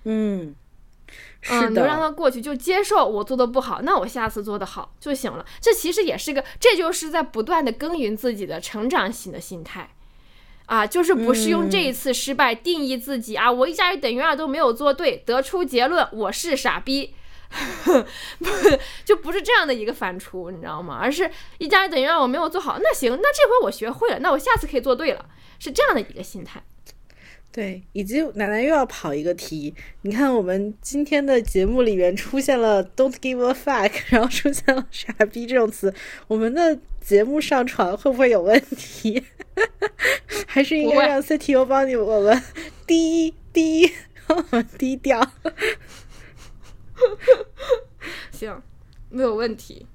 [0.04, 0.56] 嗯，
[1.42, 5.46] 是的，你就让它过去，就接受我做的不好，那我下次做的好就行了。
[5.62, 9.90] 这其实也是个，这就是在不断的耕耘自己的成长型的心态。
[10.70, 13.52] 啊，就是不是用这一次失败定义自己啊？
[13.52, 17.16] 我一加一等于二都没有做对，得出结论我是傻逼，
[18.38, 18.48] 不
[19.04, 21.00] 就不是这样的一个反刍，你知道吗？
[21.02, 21.28] 而是
[21.58, 25.26] 一加一等于二我没有做好，那行，那这回我学会了，那我下次可以做对了，
[25.58, 26.62] 是这样的一个心态。
[27.52, 29.74] 对，以及奶奶又要跑一个题。
[30.04, 35.92] 你看，我们今天的节目里面出现了 “don't give a fuck”， 然后出现了“傻逼”这种词，
[36.28, 39.24] 我们的节目上传会不会有问题？
[40.48, 42.42] 还是应该让 CTO 帮你我们
[42.88, 43.92] 低低，
[44.28, 45.22] 我们低调。
[48.32, 48.62] 行，
[49.10, 49.86] 没有问题。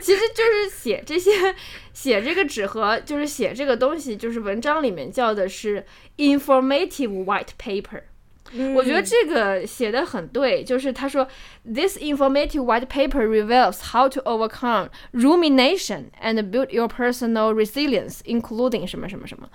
[0.00, 1.32] 其实就是写这些，
[1.92, 5.84] 写这个纸盒，就是写这个东西，就是文章里面叫的是
[6.16, 8.02] informative white paper。
[8.74, 11.26] 我觉得这个写的很对，就是他说
[11.64, 19.48] ，this informative white paper reveals how to overcome rumination and build your personal resilience，including 什么什么什么。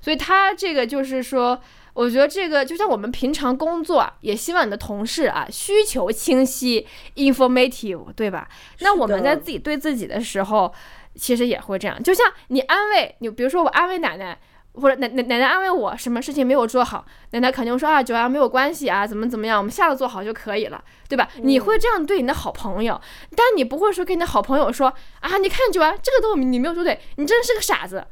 [0.00, 1.60] 所以他这个就是说。
[1.94, 6.86] 我觉得这个就像我们平常工作，也希望你的同事啊需求清晰
[7.16, 8.48] ，informative，对吧？
[8.80, 10.72] 那我们在自己对自己的时候，
[11.16, 12.02] 其实也会这样。
[12.02, 14.38] 就像你安慰你，比如说我安慰奶奶，
[14.74, 21.28] 或者奶奶奶奶安慰我，什么事情没有做好，奶奶肯定说啊，九阳没有关系啊，怎么怎么样，我们下次做好就可以了，对吧？
[21.42, 23.00] 你会这样对你的好朋友，
[23.36, 28.04] 但你不会说跟你的好朋友说啊，你看九阳这个都你没有做对，你真是个傻子。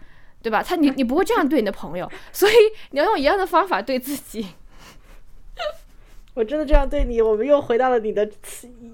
[0.43, 0.63] 对吧？
[0.63, 2.55] 他你你不会这样对你的朋友， 所以
[2.93, 4.47] 你要用一样的方法对自己。
[6.33, 8.27] 我真的这样对你，我们又回到了你的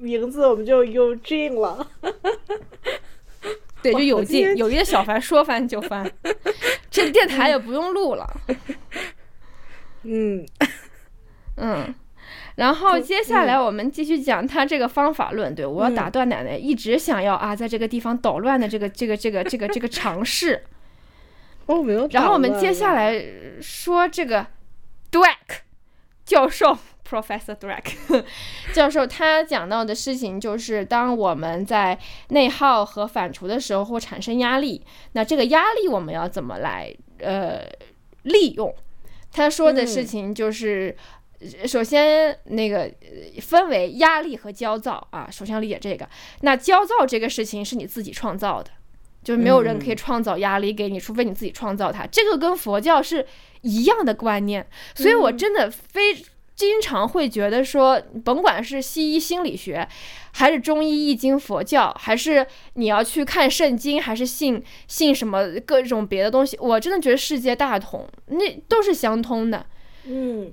[0.00, 1.86] 名字，我们就有劲了。
[3.92, 6.10] 对，就有劲，友谊的小凡说翻就翻，
[6.90, 8.40] 这电台也不用录了。
[10.04, 10.46] 嗯，
[11.56, 11.94] 嗯。
[12.56, 15.54] 然后接下来我们继续讲他这个方法论。
[15.54, 20.64] 对我要打断奶奶一直想要啊，在这个地方捣乱的这个这个这个这个这个尝试。
[21.66, 22.08] 哦，没有。
[22.12, 23.22] 然后我们接下来
[23.60, 24.46] 说这个
[25.12, 25.60] Dweck
[26.24, 28.24] 教授，Professor Dweck
[28.72, 31.98] 教授，他讲到的事情就是，当我们在
[32.30, 37.60] 内耗和反刍的时候会产生压力，那这个压力我们要怎么来呃
[38.22, 38.74] 利用？
[39.32, 40.96] 他说的事情就是。
[41.66, 42.90] 首先，那个
[43.42, 45.28] 分为压力和焦躁啊。
[45.30, 46.08] 首先要理解这个。
[46.40, 48.70] 那焦躁这个事情是你自己创造的，
[49.22, 52.06] 就是没有人可以创造压力给你，除非你自己创造它。
[52.06, 53.26] 这个跟佛教是
[53.60, 54.66] 一样的观念。
[54.94, 56.14] 所以我真的非
[56.56, 59.86] 经常会觉得说，甭管是西医心理学，
[60.32, 69.66] 还是中医易经佛教，还是你要去看圣经，还是信信什么各种别的东西，我真的觉得世界大同，那都是相通的。
[70.06, 70.52] 嗯。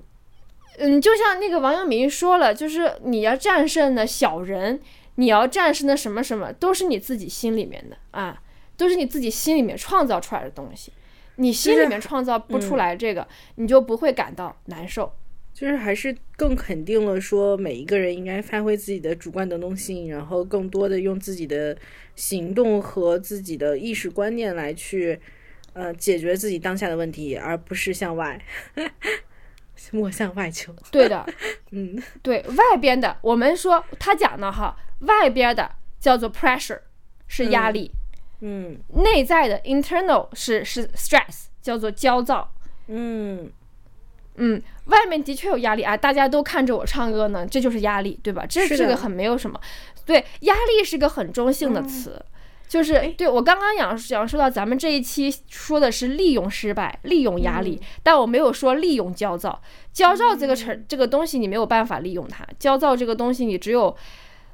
[0.80, 4.82] 嗯，就像那个王阳明说了，就是你要战胜的小人，
[5.16, 8.42] 你要战胜的什么什么，都是你自己心里面的啊，
[8.76, 10.92] 都是你自己心里面创造出来的东西。
[11.36, 15.14] 你心里面创造不出来这个，你就不会感到难受。
[15.54, 21.78] 就是还是更肯定了说，每一个人应该发挥自己的主观能动性，然后更多的用自己的
[22.16, 25.20] 行动和自己的意识观念来去，
[25.74, 28.42] 呃，解决自己当下的问题，而不是向外。
[29.92, 30.74] 莫向外求。
[30.92, 31.26] 对的，
[31.72, 36.80] 嗯，对外边的，我们说他讲的哈，外边的叫做 pressure，
[37.28, 37.92] 是压力，
[38.40, 42.56] 嗯，内在的 internal 是是 stress，叫做焦躁，
[42.88, 43.52] 嗯
[44.36, 48.46] 嗯，外面的确有压力啊，大家都看着我唱歌呢，这就是压力，对吧？
[48.48, 49.60] 这这个很没有什么，
[50.06, 52.20] 对，压力是个很中性的词。
[52.66, 59.62] 就是对我刚刚想想说到咱们这一期说的是利用失败、利用压力，但我没有说利用焦躁。
[59.92, 62.44] 焦躁这个词这个东西你没有办法利用它。
[62.58, 63.96] 焦躁这个东西你只有，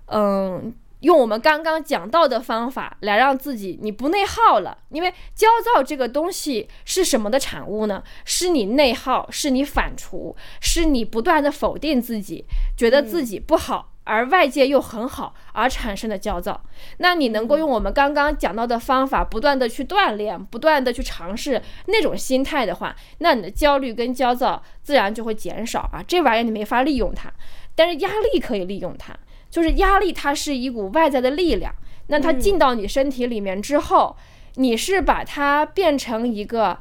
[0.08, 4.78] 嗯，用我们刚刚讲到的方法来让自己你不内耗了。
[4.90, 8.04] 因为焦躁这个东西是什么的产物呢？
[8.26, 12.46] 是你内耗，是你反刍，是你不断的否定自己，
[12.78, 13.94] 觉得自己不好。
[14.06, 16.64] 而外界又很好而产生的焦躁，
[16.98, 26.04] 那你能够用我们刚刚讲到的方法，不断的去锻炼，不断的去尝试那种心态的话，那你的焦虑跟焦躁自然就会减少啊。
[26.08, 27.32] 这玩意儿你没法利用它，
[27.76, 29.16] 但是压力可以利用它。
[29.50, 31.74] 就是压力它是一股外在的力量，
[32.08, 34.16] 那它进到你身体里面之后，
[34.56, 36.80] 你是把它变成一个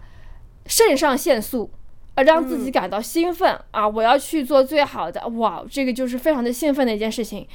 [0.66, 1.70] 肾上腺素。
[2.14, 3.86] 呃让自己感到兴奋啊！
[3.86, 5.64] 我要去做最好的哇！
[5.70, 7.46] 这个就是非常的兴奋的一件事情，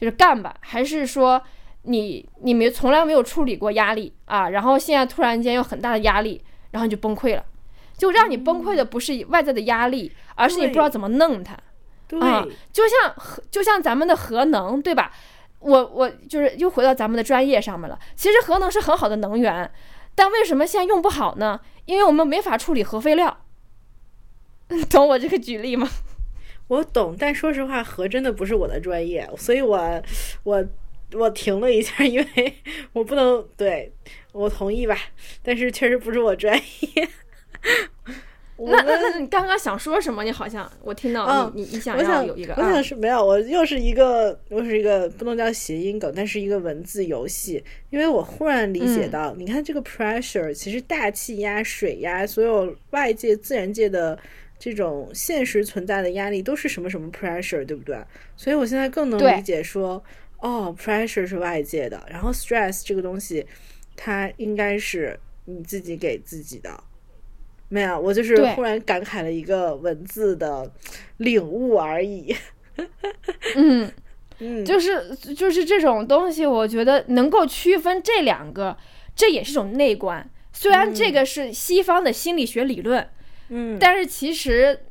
[0.00, 0.54] 就是干吧。
[0.60, 1.42] 还是说
[1.82, 4.50] 你你没从来没有处理过压力啊？
[4.50, 7.44] 然后现在突然间有很大的压力，然后你就崩溃了。
[7.98, 11.58] 就让你崩溃的不是外在的压力，而是你不知道怎么弄它。
[12.20, 15.12] 啊，就像核，就像咱们的核能，对吧？
[15.60, 17.98] 我我就是又回到咱们的专业上面了。
[18.14, 19.70] 其实核能是很好的能源，
[20.14, 21.60] 但为什么现在用不好呢？
[21.86, 23.38] 因为我们没法处理核废料。
[24.90, 25.88] 懂我这个举例吗？
[26.68, 30.02] 我懂，但说实话，核真的不是我的专业，所以我
[30.42, 30.64] 我
[31.12, 32.56] 我停了一下， 因为
[32.92, 33.92] 我不能对
[34.32, 34.96] 我同意吧，
[35.42, 37.08] 但是确实不是我专业。
[38.56, 40.22] 那那那你刚刚想说什么？
[40.22, 54.18] 你好像我听到你你你想要有一个，我想是没有，我又是一个又是一个不能叫谐音梗，但是一个文字游戏，因为我忽然理解到，你看这个 pressure，其实大气压、水压，所有外界自然界的。
[54.56, 57.98] 这种现实存在的压力都是什么什么 pressure，对不对？
[58.34, 60.02] 所以我现在更能理解说，
[60.38, 63.44] 哦，pressure 是外界的，然后 stress 这个东西，
[63.94, 66.70] 它应该是你自己给自己的。
[67.68, 70.70] 没有，我就是忽然感慨了一个文字的
[71.16, 72.34] 领悟而已。
[73.56, 73.90] 嗯
[74.40, 78.76] 嗯，就是就是这种东西，我觉得能够区分这两个，
[79.14, 80.28] 这也是种内观。
[80.52, 83.08] 虽然这个是西方的心理学理论。
[83.48, 84.86] 嗯，但是其实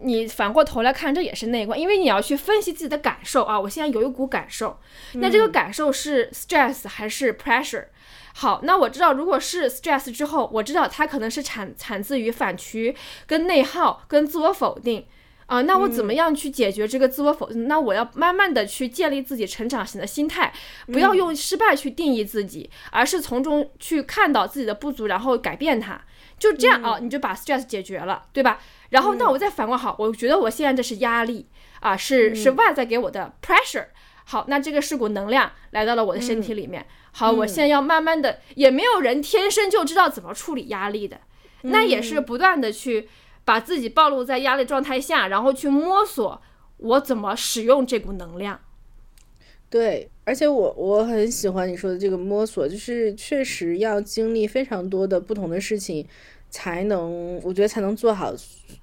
[0.00, 3.60] 你反过头来看，这也是内观，因为你要去分析自己的感受啊。
[3.60, 4.78] 我现在有一股感受，
[5.14, 7.86] 那这个感受是 stress 还是 pressure？
[8.38, 12.94] 好，那我知道，如果是 stress 之后，我知道它可能是产产自于反刍、
[13.26, 15.06] 跟内耗、跟自我否定
[15.46, 15.62] 啊。
[15.62, 17.66] 那我怎么样去解决这个自我否定？
[17.66, 20.52] 那我要慢慢的去建立自己成长型的心态，
[20.92, 25.98] 不要用失败去定义自己，而是从中去看到自己的不足，然后改变它。
[26.38, 28.60] 就这样啊，你就把 stress 解决了，对吧？
[28.90, 31.48] 然后那我再反过好，我觉得我现在这是压力
[31.80, 33.86] 啊，是是外在给我的 pressure。
[34.28, 36.84] 好，那这个是股能量来到了我的身体里面。
[37.12, 41.20] 好，我现在要慢慢的，也没有人天生就知道怎么处理压力的，
[41.62, 43.08] 那也是不断的去
[43.44, 46.42] 把自己暴露在压力状态下，然后去摸索
[46.78, 48.60] 我怎么使用这股能量。
[49.70, 56.04] 对，而且我我很喜欢你说的这个摸索，就是确实要经历非常多的不同的事情，
[56.50, 58.34] 才能我觉得才能做好。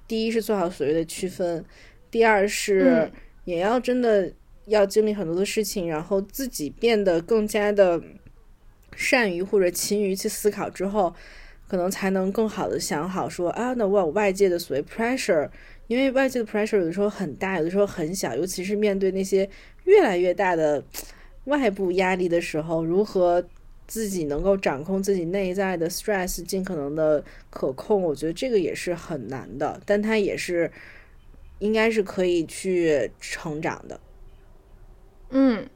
[0.08, 1.64] 第一是做好所谓的区分，
[2.10, 3.10] 第二是
[3.44, 4.32] 也要真的
[4.66, 8.02] 要经历很多的事情，然后自己变得更加的
[8.96, 11.14] 善于或者勤于去思考之后，
[11.68, 15.48] 可能才能更好的想好说啊，那我外界的所谓 pressure，
[15.86, 19.48] 因为外界的 pressure 有的时候很大，有的时候很小，尤其是面对那些。
[19.84, 20.82] 越来越大的
[21.44, 23.46] 外部压力的时候，如何
[23.86, 30.72] 自己能够掌控自己内在的 stress，尽可能的可控，我觉得这个也是很难的，但它也是
[31.58, 34.00] 应该是可以去成长的。
[35.34, 35.68] 嗯。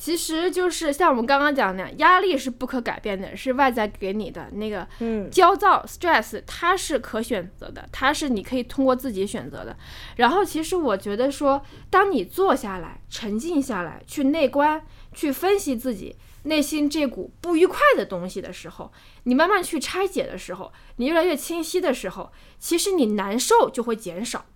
[0.00, 4.86] 其实就是像我们刚刚讲的，压力是不可改变的，是外在给你的那个
[5.28, 9.76] 焦躁 stress，它是可选择的，它是你可以通过自己选择的。
[10.14, 11.60] 然后其实我觉得说，
[11.90, 16.14] 当你坐下来，沉静下来，去内观，去分析自己
[16.44, 18.92] 内心这股不愉快的东西的时候，
[19.24, 24.46] 你慢慢去拆解的时候，你越来越清晰的时候，其实你难受就会减少。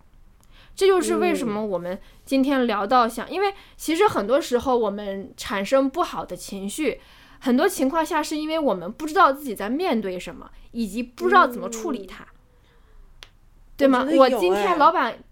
[0.83, 7.01] 这就是为什么我们今天聊到想，因为其实很多时候我们产生不好的情绪，
[7.39, 12.27] 很多情况下是因为我们不知道自己在面对什么，以及不知道怎么处理它，
[13.77, 14.05] 对吗？
[14.17, 15.23] 我今天老板，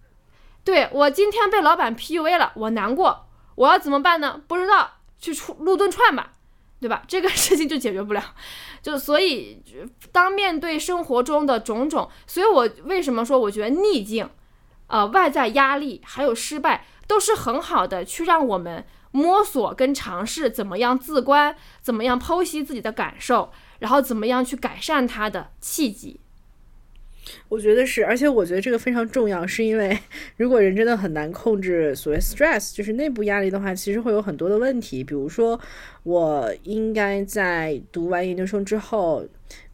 [0.63, 3.27] 对我今天被老板 PUA 了，我难过，
[3.57, 4.41] 我要怎么办呢？
[4.47, 6.35] 不知道，去出路顿串吧，
[6.81, 7.03] 对吧？
[7.09, 8.23] 这个事情就解决不了，
[8.83, 9.61] 就所以
[10.13, 14.31] 当面对生活中的种种，所以我为什么说我觉得逆境。
[14.91, 26.19] 呃，外在压力还有失败，都是很好的去让我们摸索跟尝试怎么样自观，怎么样剖析自己的感受，然后怎么样去改善它的契机。
[27.49, 29.97] 我觉得是，而且我觉得这个非常重要，是因为
[30.39, 35.05] 如果人真的很难控制所谓 stress，就是内部压力的话，其实会有很多的问题。
[35.05, 35.61] 比如说，
[36.03, 39.25] 我应该在读完研究生之后。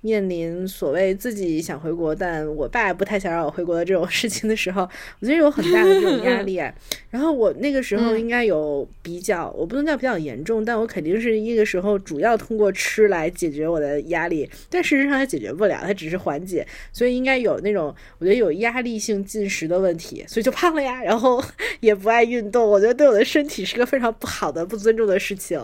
[0.07, 4.89] 面临所谓自己想回国，但我爸不太想让我回国的这种事情的时候，
[5.19, 6.63] 我觉得有很大的这种压力。
[7.11, 16.65] 然后我那个时候应该有比较，我不能叫比较严重，但我肯定是那个时候主要通过吃来解决我的压力，但事实上它解决不了，它只是缓解。
[16.93, 21.03] 所以应该有那种我觉得有压力性进食的问题，所以就胖了呀。
[21.03, 21.43] 然后
[21.81, 25.59] 也不爱运动，我觉得对我的身体是个非常不好的、不尊重的事情。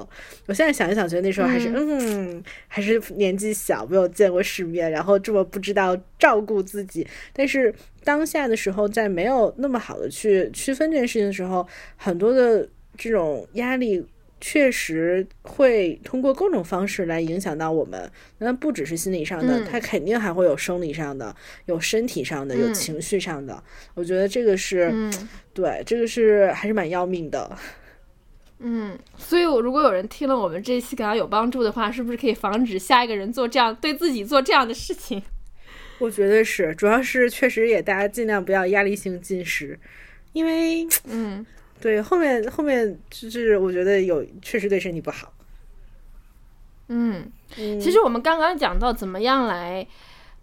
[0.46, 4.31] 我现在想一想，觉得那时候还是嗯，还是年纪小，没有见。
[4.32, 7.72] 过世面，然后这么不知道照顾自己，但是
[8.02, 11.66] 当下的时候，在没有那么好的去区分这件事情的时候，
[11.96, 14.04] 很多的这种压力
[14.40, 18.10] 确实会通过各种方式来影响到我们。
[18.38, 21.34] 那不只是心理上的，它肯定还会有生理上的、
[21.66, 23.62] 有身体上的、有情绪上的。
[23.94, 24.92] 我觉得这个是，
[25.54, 27.56] 对，这个是还是蛮要命的。
[28.64, 35.20] 嗯，所以，我如果有人听了我们这一期感到有帮助的话，是不是可以防止下一个人做这样对自己做这样的事情？
[35.98, 39.78] 我觉得是，主要是确实也大家尽量不要压力性进食，
[40.32, 41.44] 因为，嗯，
[41.80, 45.32] 对，后面后面就是我觉得有确实对身体不好。
[46.88, 49.84] 嗯，其实我们刚刚讲到怎么样来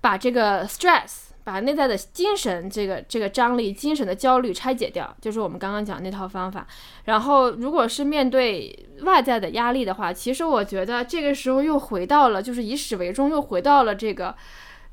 [0.01, 1.29] 把这个 stress。
[1.50, 6.68] 把内在的精神这个这个张力、精神的焦虑拆解掉，就是我们刚刚讲那套方法。
[7.06, 14.36] 然后，如果是面对外在的压力的话，其实我觉得这个时候又回到了，就是以始为终，又回到了这个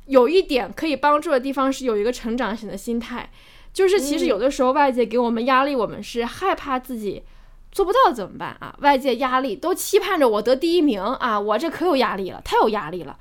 [0.06, 3.30] 有一点可以帮助的地方，是有一个成长型的心态。
[3.74, 7.22] 就是其实有的时候外界给我们压力，我们是害怕自己
[7.70, 8.74] 做不到怎么办啊？
[8.80, 13.18] 外界压力都期盼着我得第一名啊，我这可有压力了，太有压力了。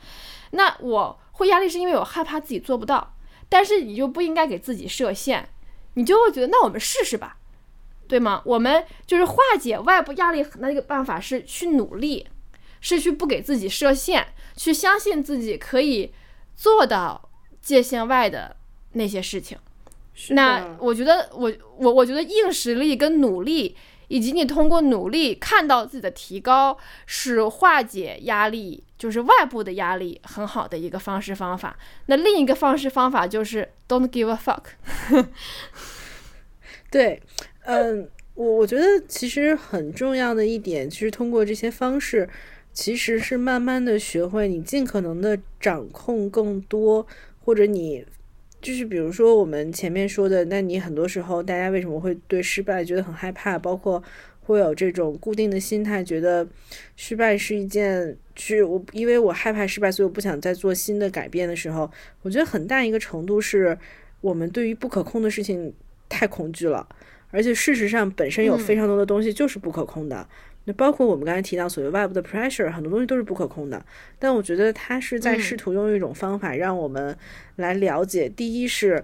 [0.51, 3.14] 那我会压力是因为我害怕自己做不到。
[3.49, 5.47] 但是你就不应该给自己设限，
[5.93, 7.37] 你就会觉得那我们试试吧，
[8.07, 8.41] 对吗？
[8.45, 12.27] 我们就是化解外部压力的那个办法是去努力，
[12.81, 16.13] 是去不给自己设限，去相信自己可以
[16.55, 17.29] 做到
[17.61, 18.55] 界限外的
[18.93, 19.57] 那些事情。
[20.29, 23.75] 那我觉得我我我觉得硬实力跟努力。
[24.07, 26.77] 以及你通过努力看到自己的提高，
[27.07, 31.77] 是化解压力，就是外部的压力很好的一个方式方法。
[32.07, 34.63] 那另一个方式方法就是 don't give a fuck。
[36.89, 37.21] 对，
[37.65, 42.29] 嗯，我我觉得其实很重要的一点，其实通过这些方式，
[42.73, 47.05] 其实是慢慢的学会你尽可能的掌控更多，
[47.43, 48.05] 或者你。
[48.61, 54.01] 就是比如说我们前面说的，那你很多时候大家为什么会对失败觉得很害怕，包括
[54.41, 56.47] 会有这种固定的心态，觉得
[56.95, 61.89] 失败是一件，是我因为我害怕失败，所以我不想再做新的改变的时候，
[62.21, 63.77] 我觉得很大一个程度是
[64.21, 65.73] 我们对于不可控的事情
[66.09, 66.88] 太恐惧了，
[67.31, 70.27] 而且事实上本身有非常多的东西就是不可控的。
[70.67, 73.86] 那包括我们刚才提到所谓外部的 pressure，很多东西都是不可控的。
[74.17, 77.15] 但我觉得他是在试图用一种方法让我们
[77.57, 78.27] 来了解。
[78.27, 79.03] 第一是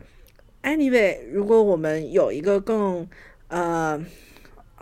[0.64, 3.08] ，anyway，如果我们有一个更
[3.48, 4.04] 呃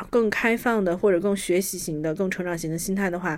[0.10, 3.38] 更开放的或者更学习型的、更成长型的心态的话，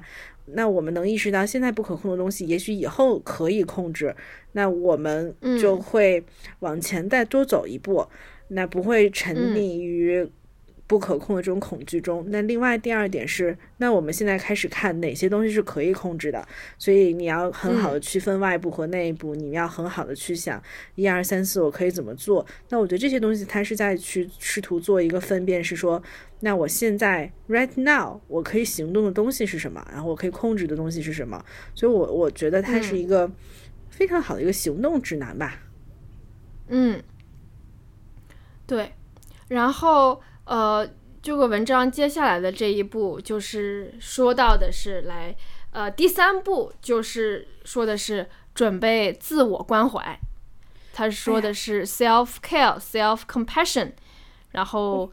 [0.54, 4.16] 那我们能意识到现在不可控的东西，也许以后可以控制。
[4.54, 6.24] 那我们就会
[6.60, 8.06] 往前再多走一步，
[8.50, 10.30] 那不会沉溺于。
[10.92, 16.46] 不可控的这种恐惧中，那另外第二点是，那我们现在开始看哪些东西是可以控制的，
[16.78, 20.62] 所以你要很好的区分外部和内部，你要很好的去想
[20.96, 22.46] 一二三四我可以怎么做。
[22.68, 26.04] 那我觉得这些东西它是在去试图做一个分辨，是说，
[26.42, 31.42] 那我现在 right now 我可以行动的东西是什么，然后我可以控制的东西是什么。
[31.74, 33.32] 所以，我我觉得它是一个
[33.90, 35.62] 非常好的一个行动指南吧。
[36.68, 37.02] 嗯，
[38.68, 38.92] 对，
[39.48, 40.22] 然后。
[40.52, 40.86] 呃，
[41.22, 45.34] 这个文章接下来的这一步就是说到的是来，
[45.72, 50.20] 呃，第三步就是说的是准备自我关怀，
[50.92, 53.94] 他说的是 self care, self compassion，
[54.52, 55.10] 然后。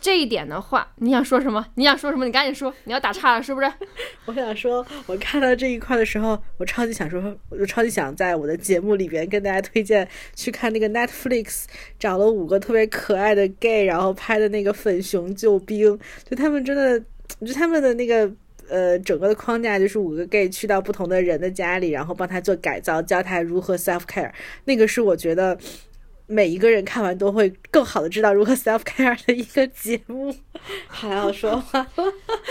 [0.00, 1.66] 这一点的话，你想说什么？
[1.74, 2.24] 你想说什么？
[2.24, 2.72] 你赶紧说！
[2.84, 3.70] 你要打岔了是不是？
[4.26, 11.64] 我想说，我看到这一块的时候，我超级想说，我就超级想在我的节目里边跟大家推荐去看那个 Netflix
[11.98, 17.00] 找了五个特别可爱的 gay，然后拍的那个粉熊救兵，就他们真的，
[17.44, 18.30] 就他们的那个
[18.68, 24.30] 呃整个的框架就是五个 gay 去到不同的人的家里，然后帮他做改造，教他如何 self care。
[24.64, 25.58] 那个是我觉得。
[26.28, 30.34] 每一个人看完都会更好的知道如何 self care 的一个节目，
[30.86, 31.86] 还要说话。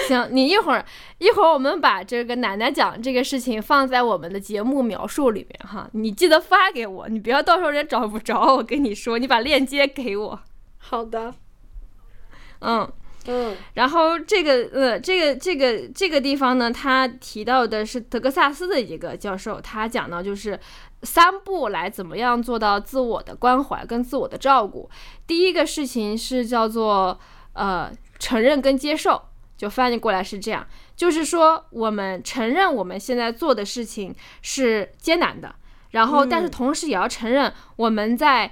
[0.08, 0.84] 行，你一会儿
[1.20, 8.56] 一会儿我们把这个奶奶讲这个事情放在我们的节目描述里面哈，你记得发给我，你不要到时候人找不着。
[8.56, 10.42] 我跟你说，你把链接给我。
[10.80, 11.36] 好的。
[12.60, 12.92] 嗯
[13.28, 13.56] 嗯。
[13.76, 20.60] 然后这个呃这个这个这个地方呢，他提到的是德克萨斯的一个教授，他讲到就是。
[21.04, 24.90] 三步来怎么样做到自我的关怀跟自我的照顾？
[25.28, 27.18] 第一个事情是叫做
[27.54, 29.22] 呃承认跟接受，
[29.56, 30.66] 就翻译过来是这样，
[30.96, 35.54] 就是说我们承认我们现在做的事情是艰难的，
[35.92, 38.52] 然后但是同时也要承认我们在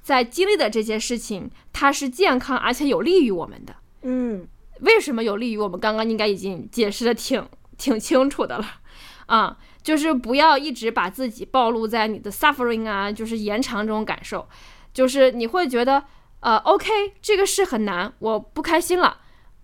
[0.00, 3.74] 在经历的这些事情它是健康而且有利于我们的。
[4.02, 4.46] 嗯，
[4.80, 5.78] 为什么有利于我们？
[5.78, 7.46] 刚刚应该已经解释的挺
[7.76, 8.66] 挺清楚的了，
[9.26, 9.58] 啊。
[9.82, 14.46] 就是不要一直把自己暴露在你的 suffering 啊，就是延长这种感受，
[14.92, 16.04] 就是你会觉得，
[16.40, 19.20] 呃，OK，这个事很难，我不开心了，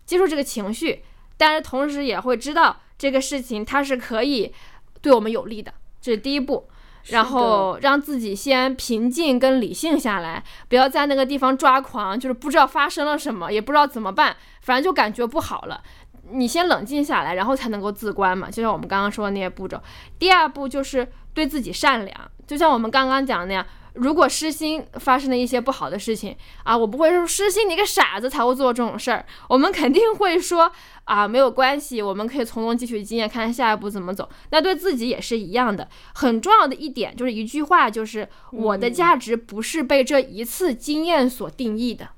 [0.07, 1.05] 接受这个情绪，
[1.37, 4.55] 但是同时也会知道这个事情它是可以
[5.03, 6.67] 对我们有利的，这是第一步，
[7.09, 15.83] 然后让自己先平静跟理性下来，不要在那个地方抓狂，就是不知道发生了什么，也不知道怎么办，反正就感觉不好了。
[16.31, 18.51] 你先冷静下来，然后才能够自观嘛。
[18.51, 19.81] 就像我们刚刚说的那些步骤。
[20.19, 23.65] 第二步就是对自己善良，就像我们刚刚讲的那样。
[23.97, 29.25] 如果失心发生了一些不好的事情啊，我不会说失心你个傻子才会做这种事儿。
[29.49, 30.71] 我们肯定会说
[31.05, 34.29] 啊，没有关系，我们可以从中汲取经验，看下一步怎么走。
[34.51, 35.89] 那对自己也是一样的。
[36.15, 42.09] 很重要的一点就是一句话，就是我的价值不是被这一次经验所定义的，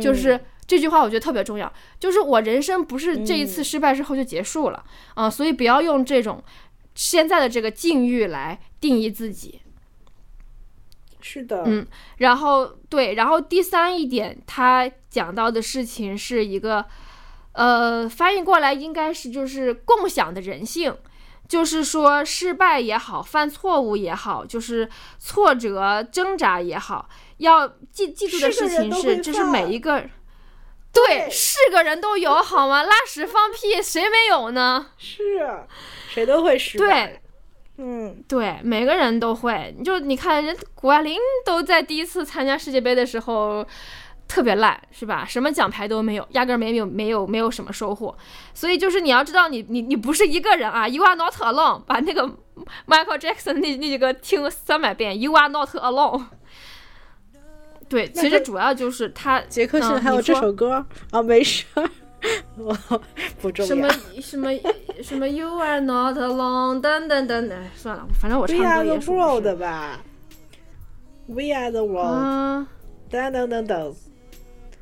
[0.00, 0.40] 就是。
[0.70, 4.84] 这句话我觉得特别重要，就是我人生不是这一次失败之后就结束了
[5.14, 6.40] 啊，所以不要用这种
[6.94, 9.62] 现在的这个境遇来定义自己。
[11.20, 11.86] 是的，嗯，
[12.18, 16.84] 然后对，然后第三一点，他讲到的事情是一个，
[17.52, 20.96] 呃，翻译过来应该是就是共享的人性，
[21.48, 27.08] 就是说失败也好，犯错误也好，就是挫折挣扎也好，
[27.38, 30.02] 要记记住的事情是，就是每一个。
[30.92, 32.82] 对，是个人都有好吗？
[32.82, 34.88] 拉屎放屁，谁没有呢？
[34.98, 35.64] 是，
[36.08, 37.06] 谁都会失败。
[37.06, 37.19] 对，
[37.82, 39.74] 嗯，对，每个人都会。
[39.82, 41.16] 就你看，人谷爱凌
[41.46, 43.66] 都在第一次参加世界杯的时候
[44.28, 45.24] 特别烂，是吧？
[45.26, 48.14] 什么奖牌都没有，压根儿没有没有没有什么收获。
[48.52, 51.80] 所以就是你要知道，你你你不是一个人啊，You are not alone。
[51.86, 52.28] 把那个
[52.86, 56.26] Michael Jackson 那那几个听三百遍，You are not alone。
[57.88, 61.64] 对，其实主要就是他杰克逊还有这首歌啊，没事，
[62.56, 62.76] 我
[63.40, 63.68] 不重要。
[63.68, 63.88] 什么
[64.20, 64.50] 什么
[65.02, 69.10] 什么，You are not alone，等等等等，算了，反正我唱歌也是。
[69.10, 70.00] We are the world 吧
[71.26, 72.66] ，We are the world，
[73.10, 73.96] 等等等等，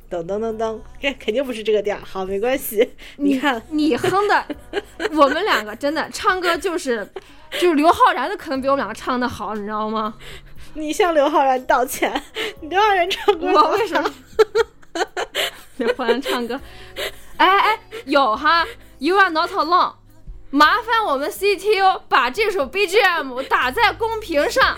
[0.09, 2.91] 等等等等，这肯定不是这个调，好，没关系。
[3.17, 4.45] 你看你哼的，
[5.15, 7.07] 我们两个真的唱歌就是，
[7.53, 10.13] 就是刘昊然的可能比我们两个唱的好，你知道吗？
[10.73, 12.21] 你向刘昊然道歉。
[12.61, 14.11] 刘昊然唱歌，我为什么？
[15.77, 16.59] 刘昊然唱歌，
[17.39, 18.65] 哎哎，有哈
[18.99, 19.93] ，You are not alone。
[20.51, 24.77] 麻烦我们 CTO 把这首 BGM 打在公屏上。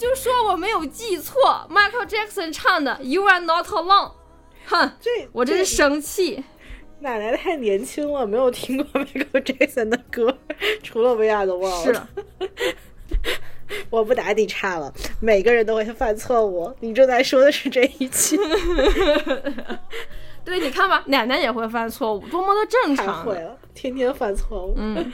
[0.00, 1.36] 就说我没有记错
[1.68, 4.12] ，Michael Jackson 唱的 You Are Not Alone。
[4.66, 6.42] 哼，这我真是生气。
[7.00, 10.38] 奶奶太年轻了，没有听过 Michael Jackson 的歌，
[10.82, 11.84] 除了 We Are the World。
[11.84, 12.00] 是。
[13.90, 14.90] 我不打你岔了，
[15.20, 16.74] 每个人都会犯错误。
[16.80, 18.38] 你正在说的是这一期。
[20.42, 23.22] 对，你看吧，奶奶也会犯错误，多么的正常。
[23.22, 24.72] 会了，天天犯错误。
[24.78, 25.12] 嗯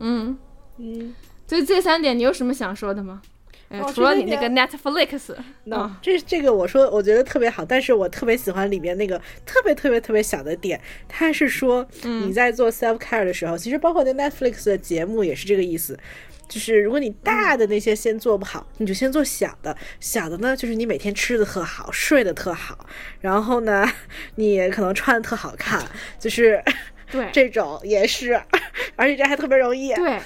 [0.00, 0.38] 嗯
[0.78, 1.14] 嗯。
[1.46, 3.20] 所以这三点，你有什么想说的吗？
[3.92, 15.98] 除了你那个 Netflix，那这这个我说我觉得特别好，但是我特别喜欢里面那个特别特别特别小的点，它是说你在做 self care 的时候，其实包括那 Netflix 的节目也是这个意思，
[16.48, 22.86] 就是如果你大的那些先做不好，你就先做小的，小的呢就是你每天吃的特好，睡的特好，
[23.20, 23.86] 然后呢
[24.36, 25.84] 你可能穿的特好看，
[26.18, 26.62] 就是
[27.10, 27.28] 对。
[27.32, 28.40] 这种也是，
[28.96, 30.18] 而且这还特别容易，对。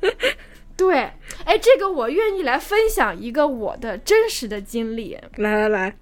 [0.78, 1.12] 对，
[1.44, 5.18] 哎，这个我愿意来分享一个我的真实的经历。
[5.36, 5.96] 来来来，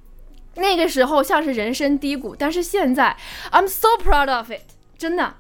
[0.54, 3.16] 那个时候像是人生低谷，但是现在
[3.50, 4.60] I'm so proud of it，
[4.96, 5.34] 真的，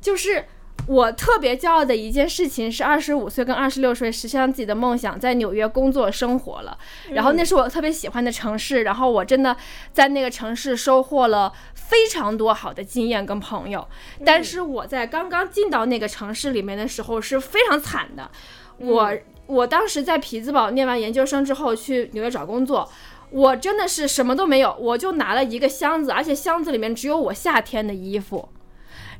[0.00, 0.44] 就是。
[0.86, 6.76] 我特别骄傲的一件事情是，二十五岁跟二十六岁实现了自己的梦想，在纽约工作生活了。
[7.10, 9.56] 然后那是我特别喜欢的城市，然后我真的
[9.92, 13.86] 在那个城市收获了非常多好的经验跟朋友。
[14.24, 18.30] 但是我在刚刚进到那个城市里面的时候是非常惨的。
[18.76, 19.12] 我
[19.46, 22.86] 我当时在匹兹堡念完研究生之后去纽约找工作，
[23.30, 28.50] 我真的是什么都没有，我就拿了一个箱子，而且箱子里面只有我夏天的衣服。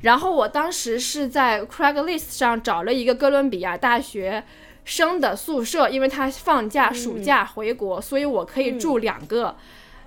[0.05, 4.43] 然后我当时是在 Craigslist 上找了一个哥伦比亚大学
[4.83, 9.55] 生的宿舍，因为他放假暑假回国，所以我可以住两个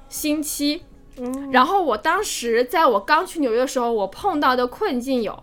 [0.09, 0.84] 星期。
[1.51, 5.42] 然后我当时在我刚去纽约的时候，我碰到的困境有。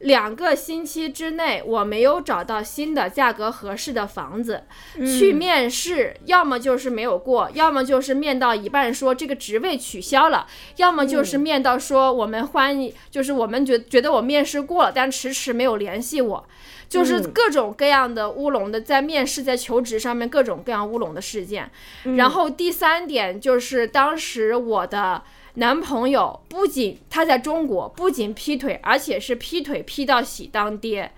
[0.00, 4.64] 两个星期之内，我没有找到新的价格合适的房子，
[4.98, 16.46] 去面试，要么就是没有过，要么就是面到一半说这个职位取消了，要么就是面到说我们欢迎，就是我们觉觉得我面试过了，但迟迟没有联系我，
[16.88, 21.70] 就是各种各样的乌龙的在面试在求职上面各种各样乌龙的事件。
[22.16, 25.22] 然后第三点就是当时我的。
[25.54, 31.12] 男朋友不仅他在中国不仅劈腿，而且是劈腿劈到喜当爹。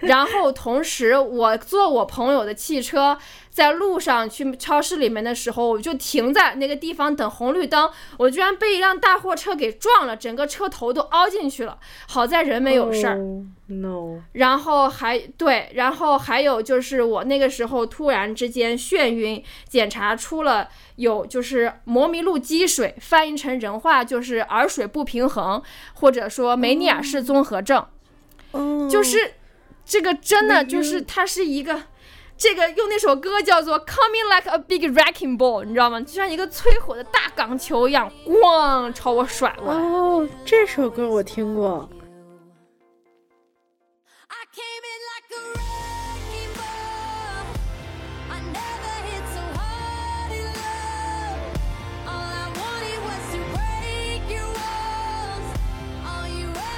[0.00, 3.18] 然后同时，我坐我朋友的汽车，
[3.58, 11.76] 在路上去超市里面的时候，我就停在那个地方等红绿灯，我居然被一辆大货车给撞了，整个车头都凹进去了。
[12.06, 13.18] 好在人没有事儿。
[13.66, 14.22] No。
[14.34, 25.60] 然后还对，然后还有就是我那个时候突然之间眩晕，检查出了有就是摩迷路积水，翻译成人话就是耳水不平衡，
[25.94, 27.84] 或者说梅尼尔氏综合症。
[28.88, 29.32] 就是。
[29.90, 31.84] 这个真的就是它是一个，
[32.38, 36.00] 这个用那首歌叫做 Coming Like a Big Wrecking Ball，你知道吗？
[36.00, 39.80] 就像一个摧毁的大钢球一样，咣朝我甩过来。
[39.80, 41.90] 哦，这首歌我听过。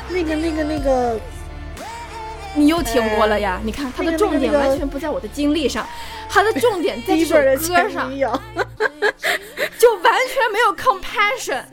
[0.08, 1.20] 那个、那个、那个。
[2.56, 3.60] 你又听过了呀？
[3.64, 5.86] 你看，它的重点完全不在我的经历上，
[6.28, 7.56] 它的重点在 这首歌
[7.88, 8.26] 上， 就
[9.96, 11.64] 完全没有 compassion。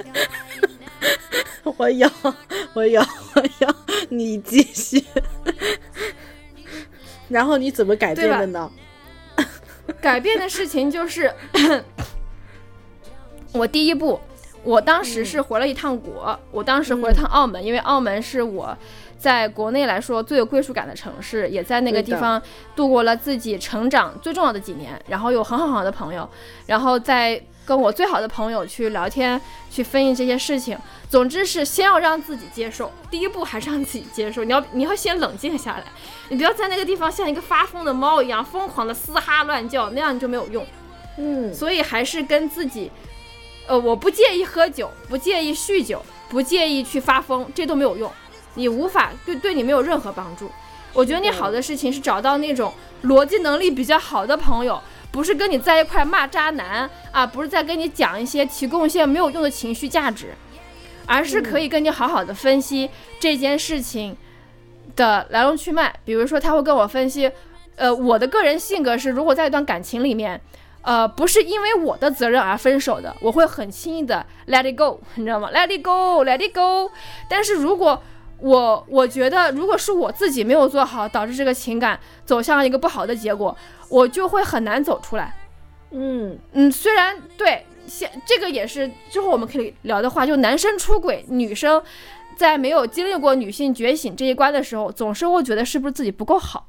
[1.63, 2.09] 我有，
[2.73, 3.01] 我有，
[3.35, 3.75] 我有，
[4.09, 5.03] 你继续。
[7.27, 8.71] 然后你怎么改变的呢？
[9.99, 11.33] 改变的事情就是，
[13.51, 14.19] 我第一步，
[14.63, 18.77] 我当时是回了一趟国，我当时回了趟澳门，因为澳门是我。
[19.17, 22.41] 在国内来说最有归属感的城市，也在那个地方
[22.75, 26.29] 度过了自己成长最重要的几年，然后有很好很好的朋友，
[26.65, 29.39] 然后再跟我最好的朋友去聊天，
[29.69, 30.77] 去分析这些事情。
[31.09, 34.43] 总之是先要让自己接受，第一步还是让自己接受。
[34.43, 35.83] 你要你要先冷静下来，
[36.29, 40.65] 你不要在那个地方像一个发疯的猫一样疯狂的嘶哈乱叫，那样你就没有用。
[41.17, 42.91] 嗯，所以还是跟自己，
[43.67, 48.11] 呃，我不介意喝酒，不介意酗酒，不介意去发疯，这都没有用，
[48.57, 50.51] 你无法对对你没有任何帮助。
[50.93, 54.81] 我觉得你好的事情是找到那种逻辑能力比较好的朋友，
[55.11, 60.33] 不是跟你在一块骂渣男啊，不是在跟你讲一些提供一些没有用的情绪价值，
[61.05, 62.89] 而是可以跟你好好的分析
[63.19, 64.17] 这件事情
[64.95, 65.93] 的来龙去脉。
[66.03, 67.31] 比如说，他会跟我分析，
[67.75, 70.41] 呃，我的个人性格是，如果在一段感情里面，
[70.81, 76.91] 呃，不是因为我的责任而分手的，我会很轻易的 let it go，你知道吗？let it go，let it go。
[77.29, 78.01] 但是如果
[78.39, 83.55] 我我觉得，如果是我自己没有做好，导致这个情感走向一个不好的结果，
[83.89, 85.35] 我就会很难走出来。
[85.91, 91.81] 嗯嗯，虽然对，现这个也是之后我们可以聊的话，就男生出轨，女生
[92.35, 96.67] 在没有经历过女性觉醒这一关的时候，总是会觉得是不是自己不够好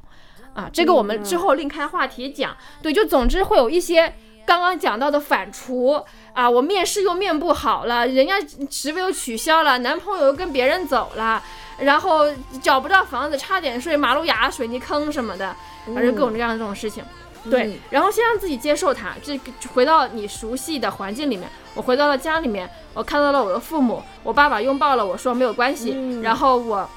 [0.54, 0.70] 啊？
[0.72, 2.56] 这个我们之后另开话题讲。
[2.80, 4.14] 对，就总之会有一些
[4.49, 8.40] 刚刚讲到的反刍啊，我面试又面不好了，人家
[8.70, 11.42] 职位又取消了，男朋友又跟别人走了。
[11.78, 12.24] 然后
[12.62, 15.55] 找不到房子，差点睡马路牙、水泥坑什么的，
[15.94, 17.05] 反正各种各样的这种事情。
[17.51, 19.38] 对，然后先让自己接受它，这
[19.74, 21.46] 回到你熟悉的环境里面。
[21.74, 26.20] 我回到了家里面，我看到了我的父母，我爸爸拥抱了我说没有关系。
[26.22, 26.88] 然后我，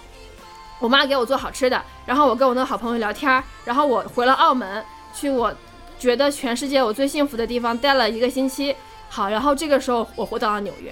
[0.80, 4.84] 我妈给我做好吃的，然后我跟我那个好朋友聊天，然后我回了澳门，
[5.14, 5.54] 去我
[6.02, 8.76] 觉得全世界我最幸福的地方待了一个星期。
[9.08, 10.92] 好，然后这个时候我回到了纽约。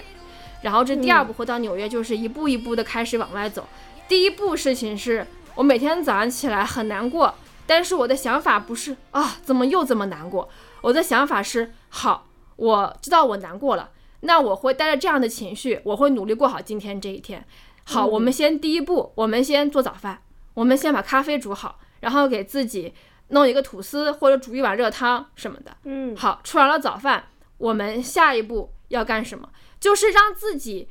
[0.62, 3.68] 然后这第二步回到纽约，就是一步一步的开始往外走。
[4.08, 7.34] 第一步事情是我每天早上起来很难过，
[7.66, 10.48] 但是我的想法不是啊，怎么又这么难过？
[10.82, 13.90] 我的想法是好，我知道我难过了，
[14.20, 17.44] 那我会带着这样的情绪，我会努力过好今天这一天。
[17.86, 20.20] 好，我们先第一步，我们先做早饭，
[20.54, 22.94] 我们先把咖啡煮好，然后给自己
[23.30, 25.76] 弄一个吐司或者煮一碗热汤什么的。
[25.84, 29.50] 嗯，好，吃完了早饭，我们下一步要干什么？
[29.80, 30.90] 就是让自己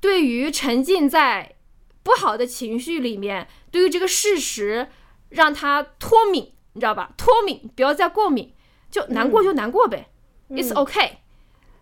[0.00, 1.56] 对于沉浸在
[2.02, 4.88] 不好的情绪里面，对于这个事实，
[5.30, 7.12] 让它脱敏，你知道吧？
[7.16, 8.54] 脱敏，不要再过敏，
[8.90, 10.08] 就难过就难过呗
[10.50, 11.18] ，It's OK。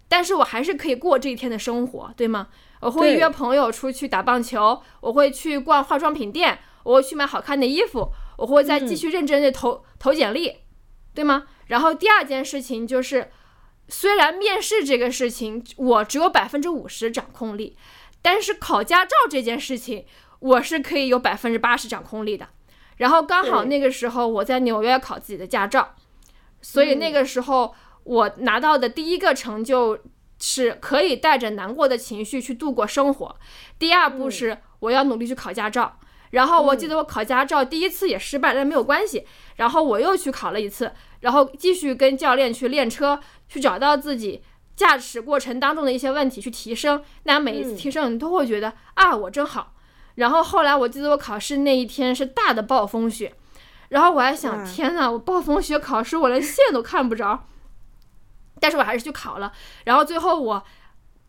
[0.09, 2.49] 但是我还是可以过这一天的生活，对吗？
[2.81, 10.59] 我会约朋友出去打棒球，我会去逛化妆品店，我会去买好看的衣服，我会再继续认真的投投简历，
[11.15, 11.45] 对吗？
[11.67, 13.31] 然后第二件事情就是。
[13.89, 17.77] 虽然面试这个事情我只有百分之五十掌控力，
[18.21, 20.05] 但是考驾照这件事情
[20.41, 22.49] 我是可以有百分之八十掌控力的。
[22.97, 25.95] 然后刚好那个时候我在纽约考自己的驾照，
[26.61, 27.73] 所以那个时候
[28.03, 29.97] 我拿到的第一个成就
[30.41, 33.37] 是可以带着难过的情绪去度过生活。
[33.79, 36.01] 第二步是我要努力去考驾照。
[36.37, 39.27] 然后我记得我考驾照第一次也失败，但没有关系。
[39.57, 43.19] 然后我又去考了一次，然后继续跟教练去练车。
[43.49, 44.43] 去找到自己
[44.75, 49.73] 驾驶过程当中的一些问题去提升，那每一次提升你都会觉得啊我真好。
[50.17, 53.33] 然后后来我记得我考试那一天是大的暴风雪，
[53.91, 57.47] 然后我还想天呐，我暴风雪考试我连线都看不着，
[58.59, 59.53] 但是我还是去考了，
[59.85, 60.65] 然后最后我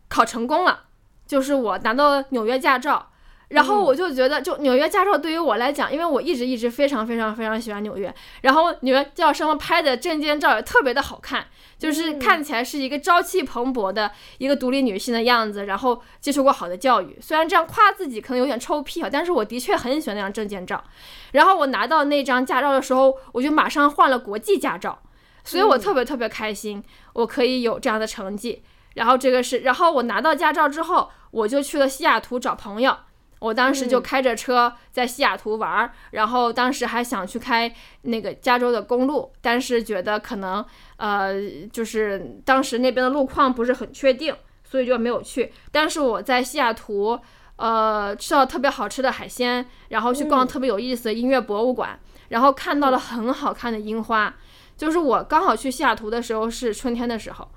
[0.08, 0.86] 考成功了，
[1.24, 3.07] 就是我拿到纽约驾照。
[3.48, 11.46] 然后我就觉得，就纽约驾照对于我来讲，因为我一直一直非常非常非常喜欢纽约，然后纽约驾照上面拍的证件照也特别的好看，
[11.78, 17.16] 就是看起来是一个朝气蓬勃的一个独立女性的样子，然后接受过好的教育。
[17.22, 20.84] 虽然这样夸自己可能有点臭屁啊，但是我的确很喜欢那张证件照。
[21.32, 25.00] 然后我拿到那张驾照的时候，我就马上换了国际驾照，
[25.42, 26.84] 所以我特别特别开心，
[27.14, 28.62] 我可以有这样的成绩。
[28.94, 32.94] 然后这个是，然后我拿到驾照之后，我就去了西雅图找朋友。
[33.40, 37.72] 我当时就开着车在西雅图玩儿，然后当时还想去开
[38.02, 40.64] 那个加州的公路，但是觉得可能
[40.96, 41.34] 呃，
[41.72, 44.34] 就是当时那边的路况不是很确定，
[44.64, 45.52] 所以就没有去。
[45.70, 47.18] 但是我在西雅图，
[47.56, 51.96] 呃，吃到特别好吃的海鲜，然后去逛特别有意思的音乐博物馆，
[52.30, 54.34] 然后看到了很好看的樱花。
[54.76, 57.48] 就是我刚好去西雅图的时候是春天的时候，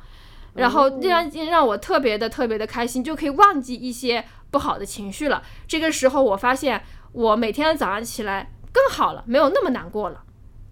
[0.53, 4.23] 然后让让我特别的特别的开心，就可以忘记一些。
[4.51, 6.83] 不好的情绪了，这个时候我发现
[7.13, 10.23] 我每天早上起来更好了，没有那么难过了，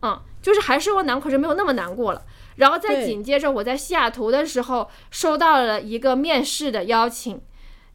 [0.01, 2.21] 嗯，就是还是我难，可是没有那么难过了。
[2.57, 7.41] 然后再紧接着我在西雅图的时候收到了一个面试的邀请，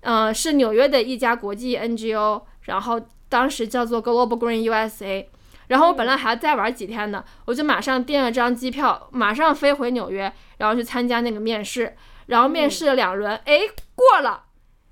[0.01, 5.27] 嗯，是纽约的一家国际 NGO，然后当时叫做 Global Green USA，
[5.67, 11.95] 然后我本来还要再玩几天呢，我就马上订了张机票，马上飞回纽约，然后去参加那个面试，
[12.27, 13.61] 然后面试了两轮，哎，
[13.95, 14.45] 过了。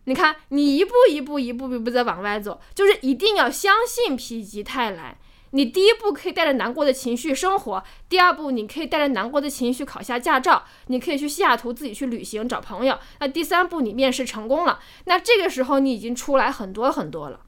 [0.04, 5.16] 你看，你一步一步、一步一步在往外走，就是一定要相信否极泰来。
[5.54, 12.98] 你第一步可以带着难过的情绪生活，第二步你可以带着难过的情绪考下驾照，你可以去西雅图自己去旅行找朋友。
[13.20, 17.40] 那第三步你面试成功了，那这个时候你已经出来很多很多了，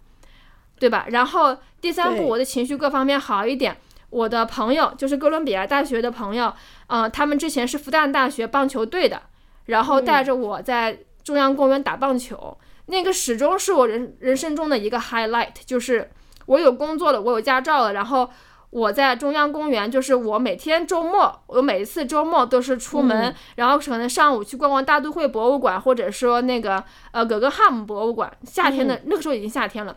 [0.78, 1.06] 对吧？
[1.08, 3.74] 然后第三步我的情绪各方面好一点，
[4.10, 6.52] 我的朋友就是哥伦比亚大学的朋友，
[6.88, 9.22] 嗯，他们之前是复旦大学棒球队的，
[9.64, 12.56] 然后带着我在中央公园打棒球，
[12.86, 16.10] 那个始终是我人人生中的一个 highlight，就是。
[16.46, 18.28] 我有工作了，我有驾照了，然后
[18.68, 29.96] 我在中央公园，就是我每天周末，我每一次周末都是出门，然后可能上午去逛逛大都会博物馆，或者说那个呃葛根汉姆博物馆，夏天的那个时候已经夏天了，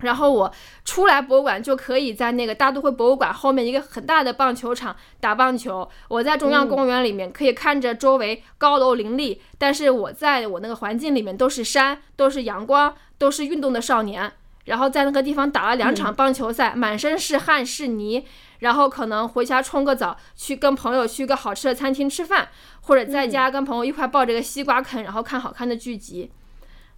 [0.00, 0.52] 然后我
[0.84, 14.32] 出来博物馆就可以在那个大都会博物馆后面一个很大的棒球场打棒球，我在中央公园里面可以看着周围高楼林立，但是我在我那个环境里面都是山，都是阳光，都是运动的少年。
[14.66, 18.26] 然后在那个地方打了两场棒球赛，满身是汗是泥，
[18.58, 22.48] 然后可能回家冲个澡，去跟朋友去个好吃的餐厅吃饭，
[22.80, 26.32] 或者在家跟朋友一块抱着个西瓜啃，然后看好看的剧集，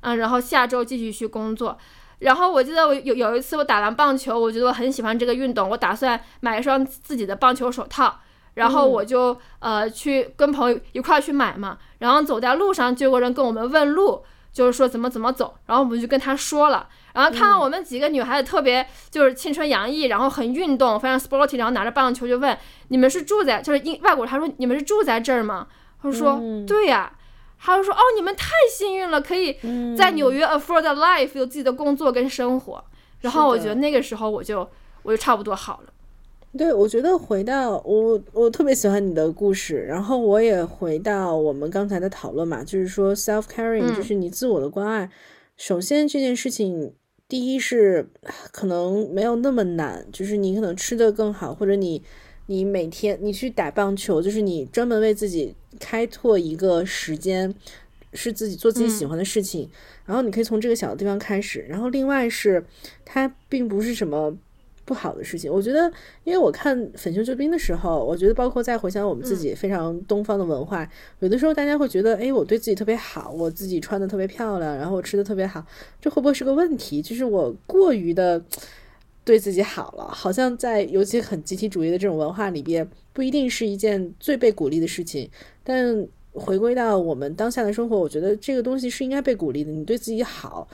[0.01, 1.77] 嗯，然后下周继续去工作。
[2.19, 8.21] 然后我记得我有有一次我打完棒球，我觉得我很喜欢这个运动，我打算买一双自己的棒球手套，
[8.55, 14.23] 然后我就呃去跟朋友一块去买嘛，然后走在路上就有个人跟我们问路。
[14.51, 22.59] 就是说怎么怎么走，然后我们就跟他说了，然后看到我们几个女孩子特别就是青春洋溢，然后很运动，非常 sporty，然后拿着棒球就问
[22.89, 25.69] 你们是住在就是英外国人，他说你们是住在这儿吗？
[26.03, 27.13] 他说对呀，
[27.59, 29.57] 他就说哦你们太幸运了，可以
[29.97, 32.83] 在纽约 afford life 有自己的工作跟生活，
[33.21, 34.67] 然后我觉得那个时候我就
[35.03, 35.93] 我就差不多好了。
[36.57, 39.85] 对，我觉得回到我，我特别喜欢你的故事。
[39.87, 45.11] 然后我也回到我们刚才的讨论嘛，就是说 self caring，就是你自我的关爱。
[45.59, 46.95] 首先这件事情，
[47.29, 48.09] 第一是
[48.51, 52.03] 可能没有那么难，就是你可能吃的更好，或者你
[52.49, 57.55] 你每天你去打棒球，就是你专门为自己开拓一个时间，
[58.13, 59.71] 是自己做自己喜欢的事情。
[60.05, 61.65] 然后你可以从这个小的地方开始。
[61.69, 62.65] 然后另外是
[63.05, 64.37] 它并不是什么。
[64.89, 65.93] 不好的事情，我觉得，
[66.25, 70.89] 因为我看《粉袖救兵》的时候，我觉得包括在回想我们自己非常东方的文化，
[71.19, 75.63] 有的时候大家会觉得，哎，我对自己特别好，我自己穿的特别漂亮，然后我吃的特别好，
[76.01, 77.03] 这会不会是个问题？
[77.03, 78.43] 就是我过于的
[79.29, 85.29] 对自己好了，好像在尤其很集体主义的这种文化里边，不一定是一件最被鼓励的事情。
[85.63, 89.71] 但回归到我们当下的生活，我觉得这个东西是应该被鼓励的。
[89.71, 90.67] 你对自己好。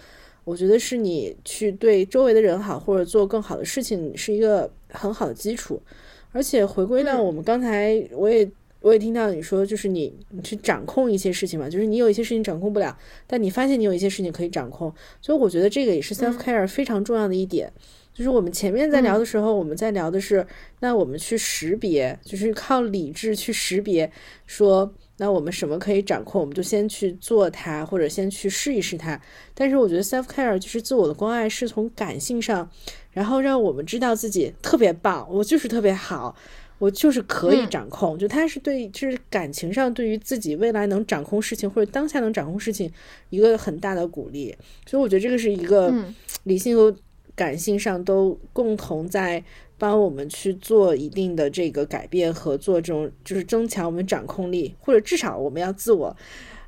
[0.44, 5.82] 我觉得是你去对周围的人好，或者做更好的事情，是一个很好的基础。
[6.30, 8.48] 而且回归到我们刚才，我也
[8.80, 12.96] 我也听到你说，就是你你去掌控一些事情嘛，就是你有一些事情掌控不了，
[13.26, 14.92] 但你发现你有一些事情可以掌控。
[15.20, 17.72] 所以我觉得这个也是 self care 非常重要的一点。
[18.14, 20.46] 就是我们前面在聊的时候，我们在聊的是，
[20.80, 24.10] 那我们去识别，就是靠理智去识别，
[24.46, 24.94] 说。
[25.16, 29.20] 那我们什么可以掌控，我们就先去做它，或者先去试一试它。
[29.54, 32.68] 但是我觉得 self care 就是自我的关爱，是从感性上，
[33.12, 36.34] 然后让我们知道自己特别棒，我就是特别好，
[36.80, 38.18] 我就是可以掌控。
[38.18, 42.90] 就它是对，就是感情上对于自己未来能掌控事情，或者当下能掌控事情
[43.30, 44.52] 一个很大的鼓励。
[44.84, 45.94] 所以我觉得这个是一个
[46.42, 46.92] 理性和
[47.34, 49.44] 感性上都共同在。
[49.76, 56.16] 帮我们去做一定的这个改变和做这种，就是增强我们掌控力，或者至少我们要自我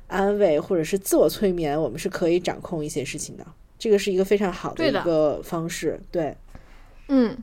[0.07, 3.47] 安慰，或者是自我催眠，我们是可以掌控一些事情的。
[3.79, 5.99] 这个是一个非常好的一个方式。
[6.11, 6.35] 对，
[7.07, 7.35] 嗯，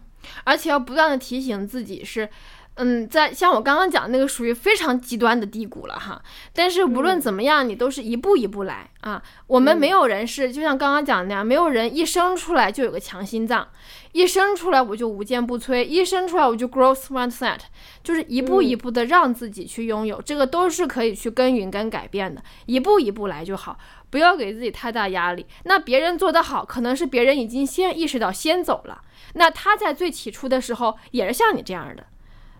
[0.44, 2.28] 而且要不断的提醒自己是。
[2.76, 6.20] 嗯，在像我刚刚讲那个属于非常极端的低谷了哈，
[6.52, 9.22] 但是无论怎么样，你都是一步一步来啊。
[9.46, 13.68] 我们没有人是就像刚刚讲的那样，没有人一生出来就有个强心脏，
[14.10, 17.60] 一生出来我就无坚不摧，一生出来我就 growth mindset，
[18.02, 23.78] 就是一步一步的让自己去拥有，这个都是可以去耕耘跟改变的，一步一步来就好，
[24.10, 25.46] 不要给自己太大压力。
[25.62, 29.02] 那别人做得好，可能是别人已经先意识到先走了，
[29.34, 32.04] 那他在最起初的时候也是像你这样的。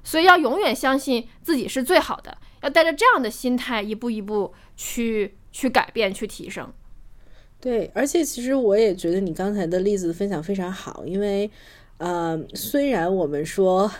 [0.04, 6.72] 所以要永远相信自己是最好的，要带着这样的心态一步一步去去改变、去提升。
[7.60, 11.50] 对，而且其实我也觉得你刚才的例子分享非常好，因为，
[11.96, 13.90] 呃，虽然我们说，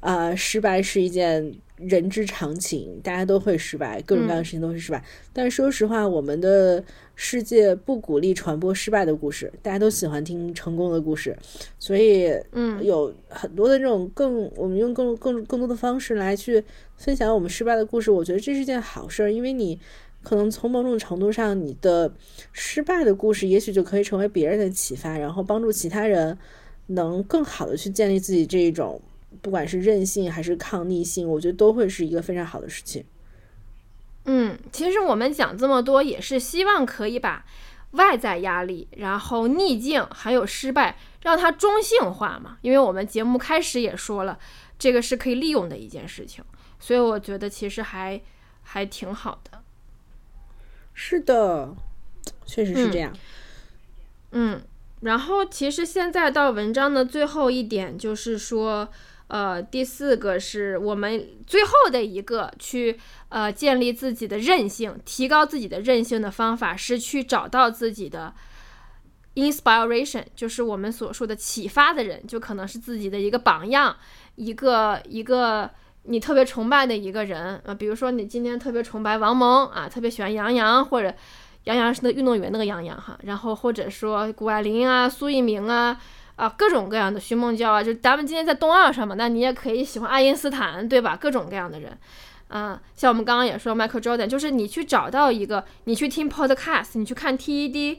[0.00, 5.02] 呃，失败是一件人之常情，大家都会失败，各种各样的事情都会失败，
[5.32, 6.84] 但说实话，我们的。
[7.18, 11.34] 世界不鼓励传播失败的故事，大家都喜欢听成功的故事，
[11.78, 16.62] 所以，嗯，有很多的这种更，我们用更更更多的方式来去
[16.94, 19.80] 分享我们失败的故事，我觉得这是件好事儿，因为你
[20.22, 22.12] 可能从某种程度上，你的
[22.52, 26.36] 失败的故事也许就可以成为别人的启发，然后帮助其他人
[26.88, 29.00] 能更好的去建立自己这一种，
[29.42, 33.04] 不管是韧性还是抗逆性，我觉得都会是一个非常好的事情。
[34.28, 37.46] 嗯，其实我们讲这么多，也是希望可以把
[37.92, 42.58] 外在压力、然后逆境还有失败，让它中性化嘛。
[42.62, 44.36] 因为我们节目开始也说了，
[44.78, 46.44] 这个是可以利用的一件事情，
[46.80, 48.20] 所以我觉得其实还
[48.62, 49.62] 还挺好的。
[50.92, 51.72] 是的，
[52.44, 53.12] 确实是这样。
[54.32, 54.60] 嗯，
[55.02, 58.88] 然后其实现在到文章的最后一点，就是说。
[59.28, 62.96] 呃，第四个是我们最后的一个去
[63.28, 68.32] 呃建立自己的韧性、提高自己的韧性的方法，是去找到自己的
[69.34, 73.96] inspiration，就是我们所说的启发的人，就可能是自己的一个榜样，
[74.36, 75.68] 一个一个
[76.04, 81.12] 你特别崇拜的一个人啊，比如说你今天特别崇拜王蒙啊，特别喜欢杨洋，或者
[81.64, 86.00] 杨洋是那运动员那个杨洋哈，然后或者说谷爱凌啊、苏翊鸣啊。
[86.36, 91.16] 啊，各种各样的徐梦娇啊，就咱们今天在冬奥上嘛，那你也可以喜欢爱因斯坦，对吧？
[91.16, 91.98] 各种各样的人，
[92.48, 97.98] 啊，像我们刚刚也说 Michael Jordan，就是你去找到一个，你去听 Podcast，你去看 TED，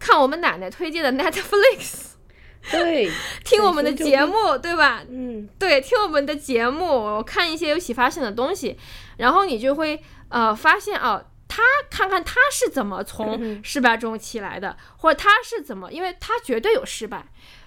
[0.00, 2.14] 看我们奶奶推荐的 Netflix，
[2.72, 3.08] 对，
[3.44, 5.02] 听我们的节目，对吧？
[5.08, 8.76] 嗯，对，听我们的节目，看一些有启发性的东西，
[9.18, 17.24] 然后你就会呃发现哦，他看看他是怎么从失败中起来的，或者他是怎么，因为他绝对有失败。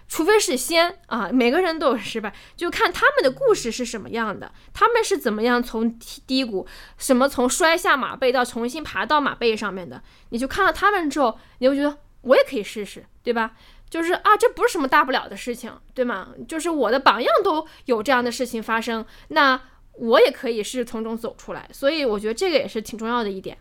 [0.10, 13.54] 除非是先啊，每个人都有失败，就看他们的故事是什么样的，他们是怎么样从低谷，什么从摔下马背到重新爬到马背上面的，你就看到他们之后，你就觉得我也可以试试，对吧？
[13.88, 16.30] 就是啊，这不是什么大不了的事情，对吗？
[16.48, 19.62] 就是我的榜样都有这样的事情发生，那
[19.94, 23.56] 我也可以是从中走出来，所以我觉得这个也是挺重要的一点。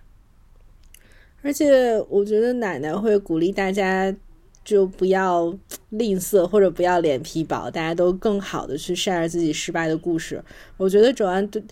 [1.43, 4.17] 而且我觉得奶奶会鼓励大家。
[4.69, 5.51] 就不要
[5.89, 10.45] 吝啬或者不要脸皮薄，大家都更好的去 share 自己失败的故事。
[10.77, 11.63] 我觉得周安对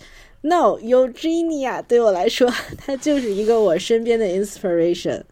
[0.40, 5.24] ，no Eugenia 对我来说， 他就是一个我身边的 inspiration。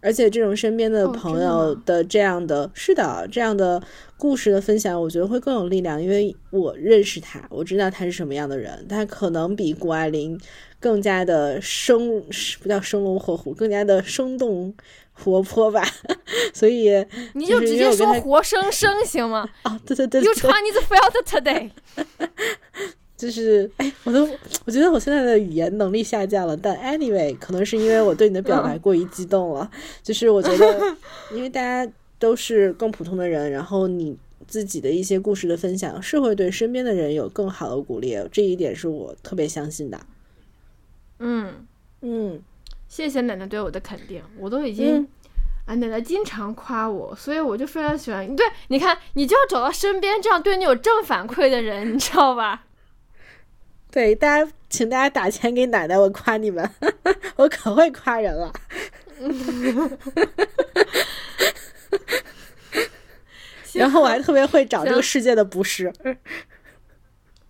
[0.00, 3.80] 而且这种身边的朋友的这样的，是的，这样的
[4.18, 10.38] 故事的分享，我觉得会更有力量，因为我认识他，我知道他是什么样的人，他可能比谷爱凌
[10.80, 12.20] 更加的生，
[12.60, 14.74] 不叫生龙活虎，更加的生动。
[15.14, 15.82] 活泼吧，
[16.52, 16.90] 所以
[17.34, 19.48] 你就直接说活生生行吗？
[19.62, 21.70] 啊，对对对，You Chinese felt today，
[23.16, 24.28] 就是哎，我都
[24.66, 29.70] 我觉得我现在的语言能力下降了，但 anyway，可能是因为我对你的表白过于激动了。
[30.02, 30.96] 就是我觉得，
[31.32, 34.16] 因为大家都是更普通的人，然后你
[34.48, 40.00] 自己的一些故事的分享是会对身边的人有更好的鼓励，这一点是我特别相信的。
[41.20, 41.66] 嗯
[42.02, 42.42] 嗯。
[42.94, 45.04] 谢谢奶奶对我的肯定，我都已经，
[45.66, 48.36] 啊，奶奶经常夸我，所以我就非常喜欢。
[48.36, 52.66] 对，你看，你就要找到身边这样对你有正反馈的人，你知道吧？
[53.90, 56.70] 对，大家，请大家打钱给奶奶，我夸你们，
[57.34, 58.52] 我可会夸人了。
[63.74, 65.92] 然后我还特别会找这个世界的不是。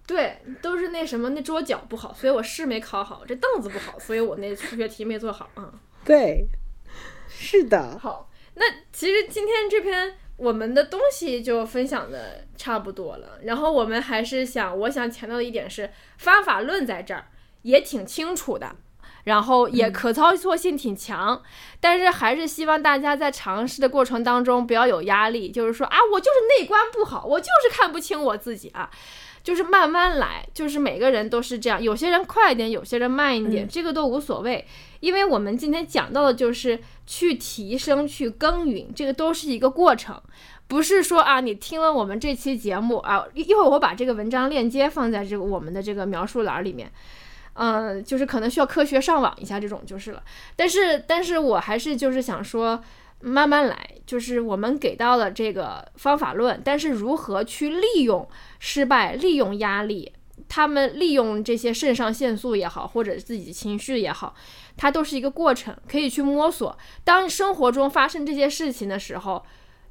[0.06, 5.72] 对，都是那什么，那桌脚不好，所以我试没考好；这凳子不好，所以我那数学题没做好啊。
[6.04, 6.46] 对，
[7.28, 7.98] 是的。
[7.98, 13.38] 好，那其实今天这篇我们的东西就分享的差不多了。
[13.44, 17.28] 然后我们还是想，我想强调的一点是，方法论在这儿
[17.62, 18.76] 也挺清楚的，
[19.24, 21.42] 然后也可操作性挺强。
[21.80, 28.90] 但是还是希望大家在尝试的过程当中不要有压力，就是说啊，我就是内观不好，我就是看不清我自己啊。
[29.44, 34.66] 就是慢慢来，就是每个人都是这样，有些人快一点，有些人慢一点，这个都无所谓，
[35.00, 40.18] 因为我们今天讲到的就是去提升、去耕耘，这个都是一个过程，
[40.66, 46.90] 不是说啊，你听了我们这期节目啊，一会儿我把这个文章链接放在这个我们的这个描述栏里面，
[47.52, 50.22] 嗯，就是可能需要科学上网一下这种就是了，
[50.56, 52.82] 但是，但是我还是就是想说。
[53.26, 60.12] 慢慢来，就是我们给到了这个方法论，但是如何去利用失败、利用压力，
[60.46, 64.34] 他们利用这些肾上腺素也好，或者自己情绪也好，
[64.76, 66.76] 它都是一个过程，可以去摸索。
[67.02, 69.42] 当生活中发生这些事情的时候，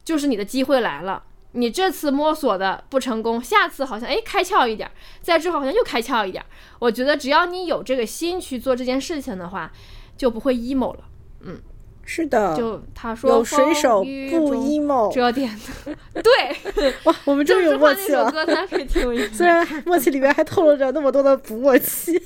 [0.05, 1.23] 就是你的机会来了。
[1.53, 6.45] 你这次摸索的不成功，下次好像哎开窍一点，再之后好像又开窍一点。
[6.77, 9.71] 我觉得只要你有这个心去做这件事情的话，
[10.15, 11.05] 就不会 emo 了。
[11.41, 11.59] 嗯。
[12.05, 15.49] 是的，就他说有水手不 emo 这点
[15.85, 16.93] 的， 对。
[17.05, 18.29] 哇，我们终于有默契了。
[18.31, 22.21] 歌可以听虽然默契里面还透露着那么多的不默契。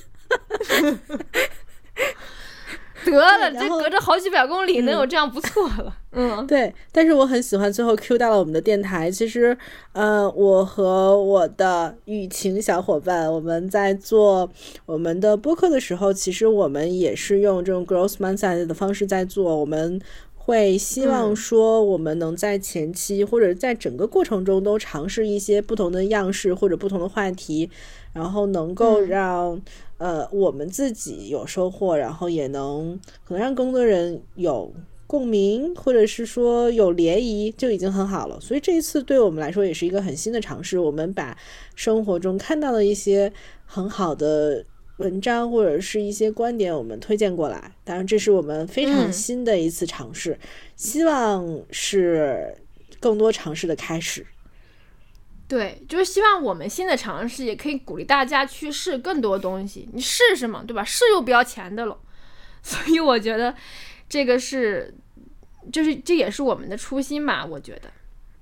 [3.05, 5.95] 得了，这隔着好几百公里能有这样不错了。
[6.13, 6.73] 嗯，对。
[6.91, 9.11] 但是我很喜欢最后 Q 到了我们的电台。
[9.11, 9.55] 其实，
[9.93, 14.49] 呃，我和我的雨晴小伙伴，我们在做
[14.85, 19.55] 我们的播客的时候，其实我们也是用这种 growth mindset 的方式在做。
[19.55, 20.01] 我们
[20.35, 27.69] 会希望说，我们能在前期或者在整个过程中都尝试一些不同的样式或者不同的话题，
[28.13, 29.61] 然后能够让。
[29.97, 34.71] 呃，我们自己有收获，然后也能可能让更多人有
[35.07, 38.39] 共鸣，或者是说有涟漪，就已经很好了。
[38.39, 40.77] 所以这一次对我们来说也是一个很新的尝试。
[40.77, 41.37] 我们把
[41.75, 43.31] 生活中看到的一些
[43.65, 44.63] 很好的
[44.97, 47.71] 文章或者是一些观点，我们推荐过来。
[47.83, 50.37] 当然，这是我们非常新的一次尝试，
[50.75, 52.55] 希望是
[52.99, 54.25] 更多尝试的开始。
[55.47, 59.87] 对，就是希望我们新的尝试也可以鼓励大家去试更多东西。
[59.93, 60.83] 你试试嘛，对吧？
[60.83, 61.97] 试又不要钱的了，
[62.61, 63.55] 所以我觉得
[64.09, 64.93] 这个是，
[65.71, 67.45] 就是这也是我们的初心吧。
[67.45, 67.89] 我觉得，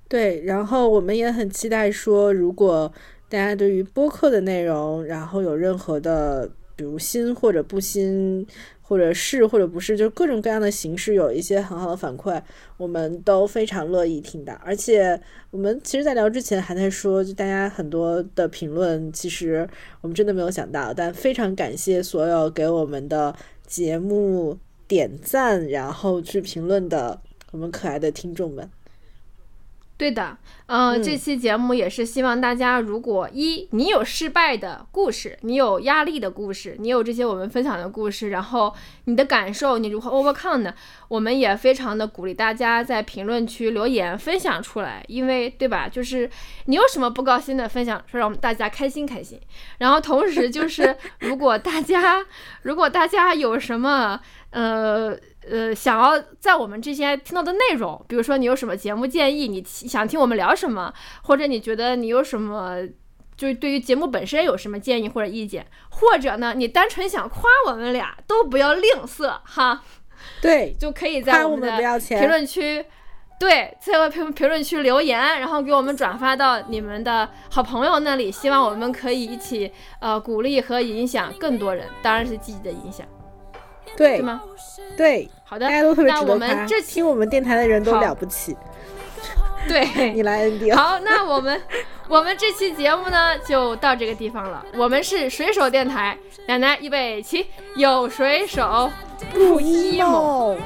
[0.08, 0.42] 对。
[0.44, 2.92] 然后我们也很期待说，如果
[3.28, 8.44] 大家对于播客的内容，然后有任何的，比如新或者不新。
[8.88, 12.40] 或者是或者不是，就各种各样的形式有一些很好的反馈，
[12.76, 14.54] 我们都非常乐意听到。
[14.64, 15.20] 而且
[15.50, 19.68] 我们其实，在聊之前还在说，就大家很多的评论，其实
[20.02, 20.94] 我们真的没有想到。
[20.94, 23.34] 但非常感谢所有给我们的
[23.66, 24.56] 节目
[24.86, 27.20] 点赞，然后去评论的
[27.50, 28.70] 我们可爱的听众们。
[29.98, 30.36] 对的，
[30.66, 38.74] 嗯，这期节目也是希望大家，如果一你有失败的故事，你有压力的故事，你有这些我们分享的故事，然后
[39.04, 40.74] 你的感受，你如何 overcome 呢？
[41.08, 45.88] 我们也非常的鼓励大家在评论区留言分享出来，因为对吧？
[45.88, 46.28] 就是
[46.66, 49.40] 你有什么不高兴的分享，说让我们大家开心开心。
[49.78, 52.22] 然后同时就是， 如果大家
[52.60, 54.20] 如果大家有什么
[54.50, 55.16] 呃。
[55.50, 60.92] 呃，想要在我们这些听到的内容，比如说你有什么节目建议，你想听我们聊什么，
[61.22, 62.78] 或者你觉得你有什么，
[63.36, 69.82] 就是对于节目本身有什么建议或者意见，或者呢，你单纯想夸我们俩，都不要吝啬哈。
[70.42, 72.84] 对， 就可以在我们的评论区，
[73.38, 79.70] 对，在评评论区留言，然后给我们转发到你们的好朋友那里，希望我们可以一起
[80.00, 83.06] 呃鼓励和影响更多人，当然是积极的影响。
[83.96, 84.40] 对吗？
[84.96, 86.66] 对，好的，大家都特别值得夸。
[86.86, 88.56] 听我们电台的人都了不起。
[89.68, 89.84] 对，
[90.14, 90.74] 你来 ending。
[90.74, 91.60] 好，那我们
[92.08, 94.64] 我们这期节目呢就到这个地方了。
[94.74, 96.16] 我们是水手电台，
[96.46, 98.90] 奶奶预备起，有水手
[99.32, 100.56] 不 emo。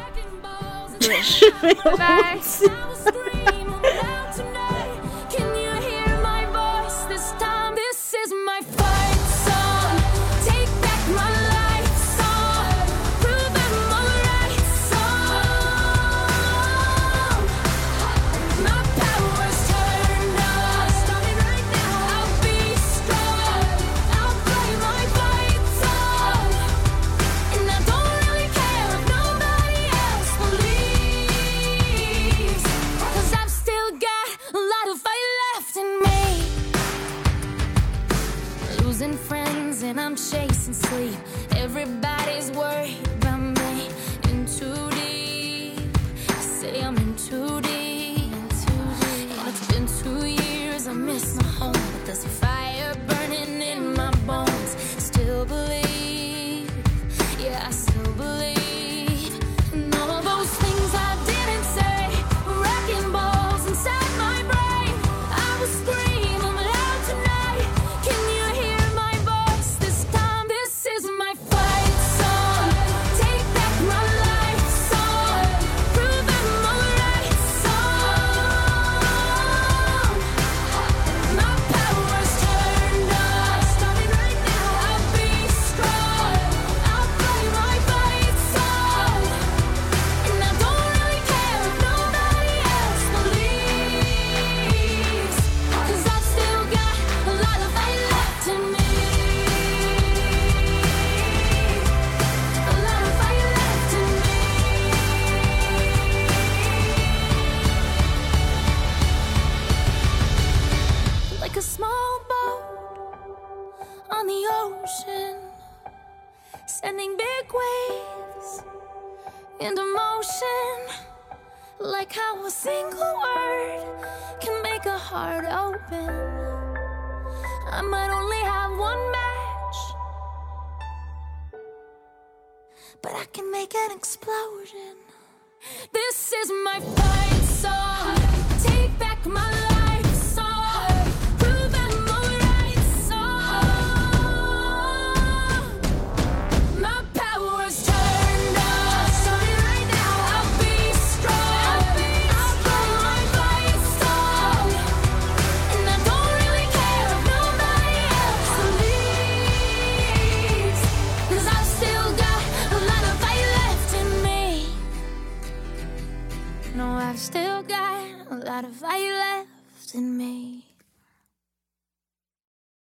[1.01, 1.17] 对，
[1.83, 2.39] 拜拜。
[8.23, 9.20] I'm
[40.91, 41.30] своим.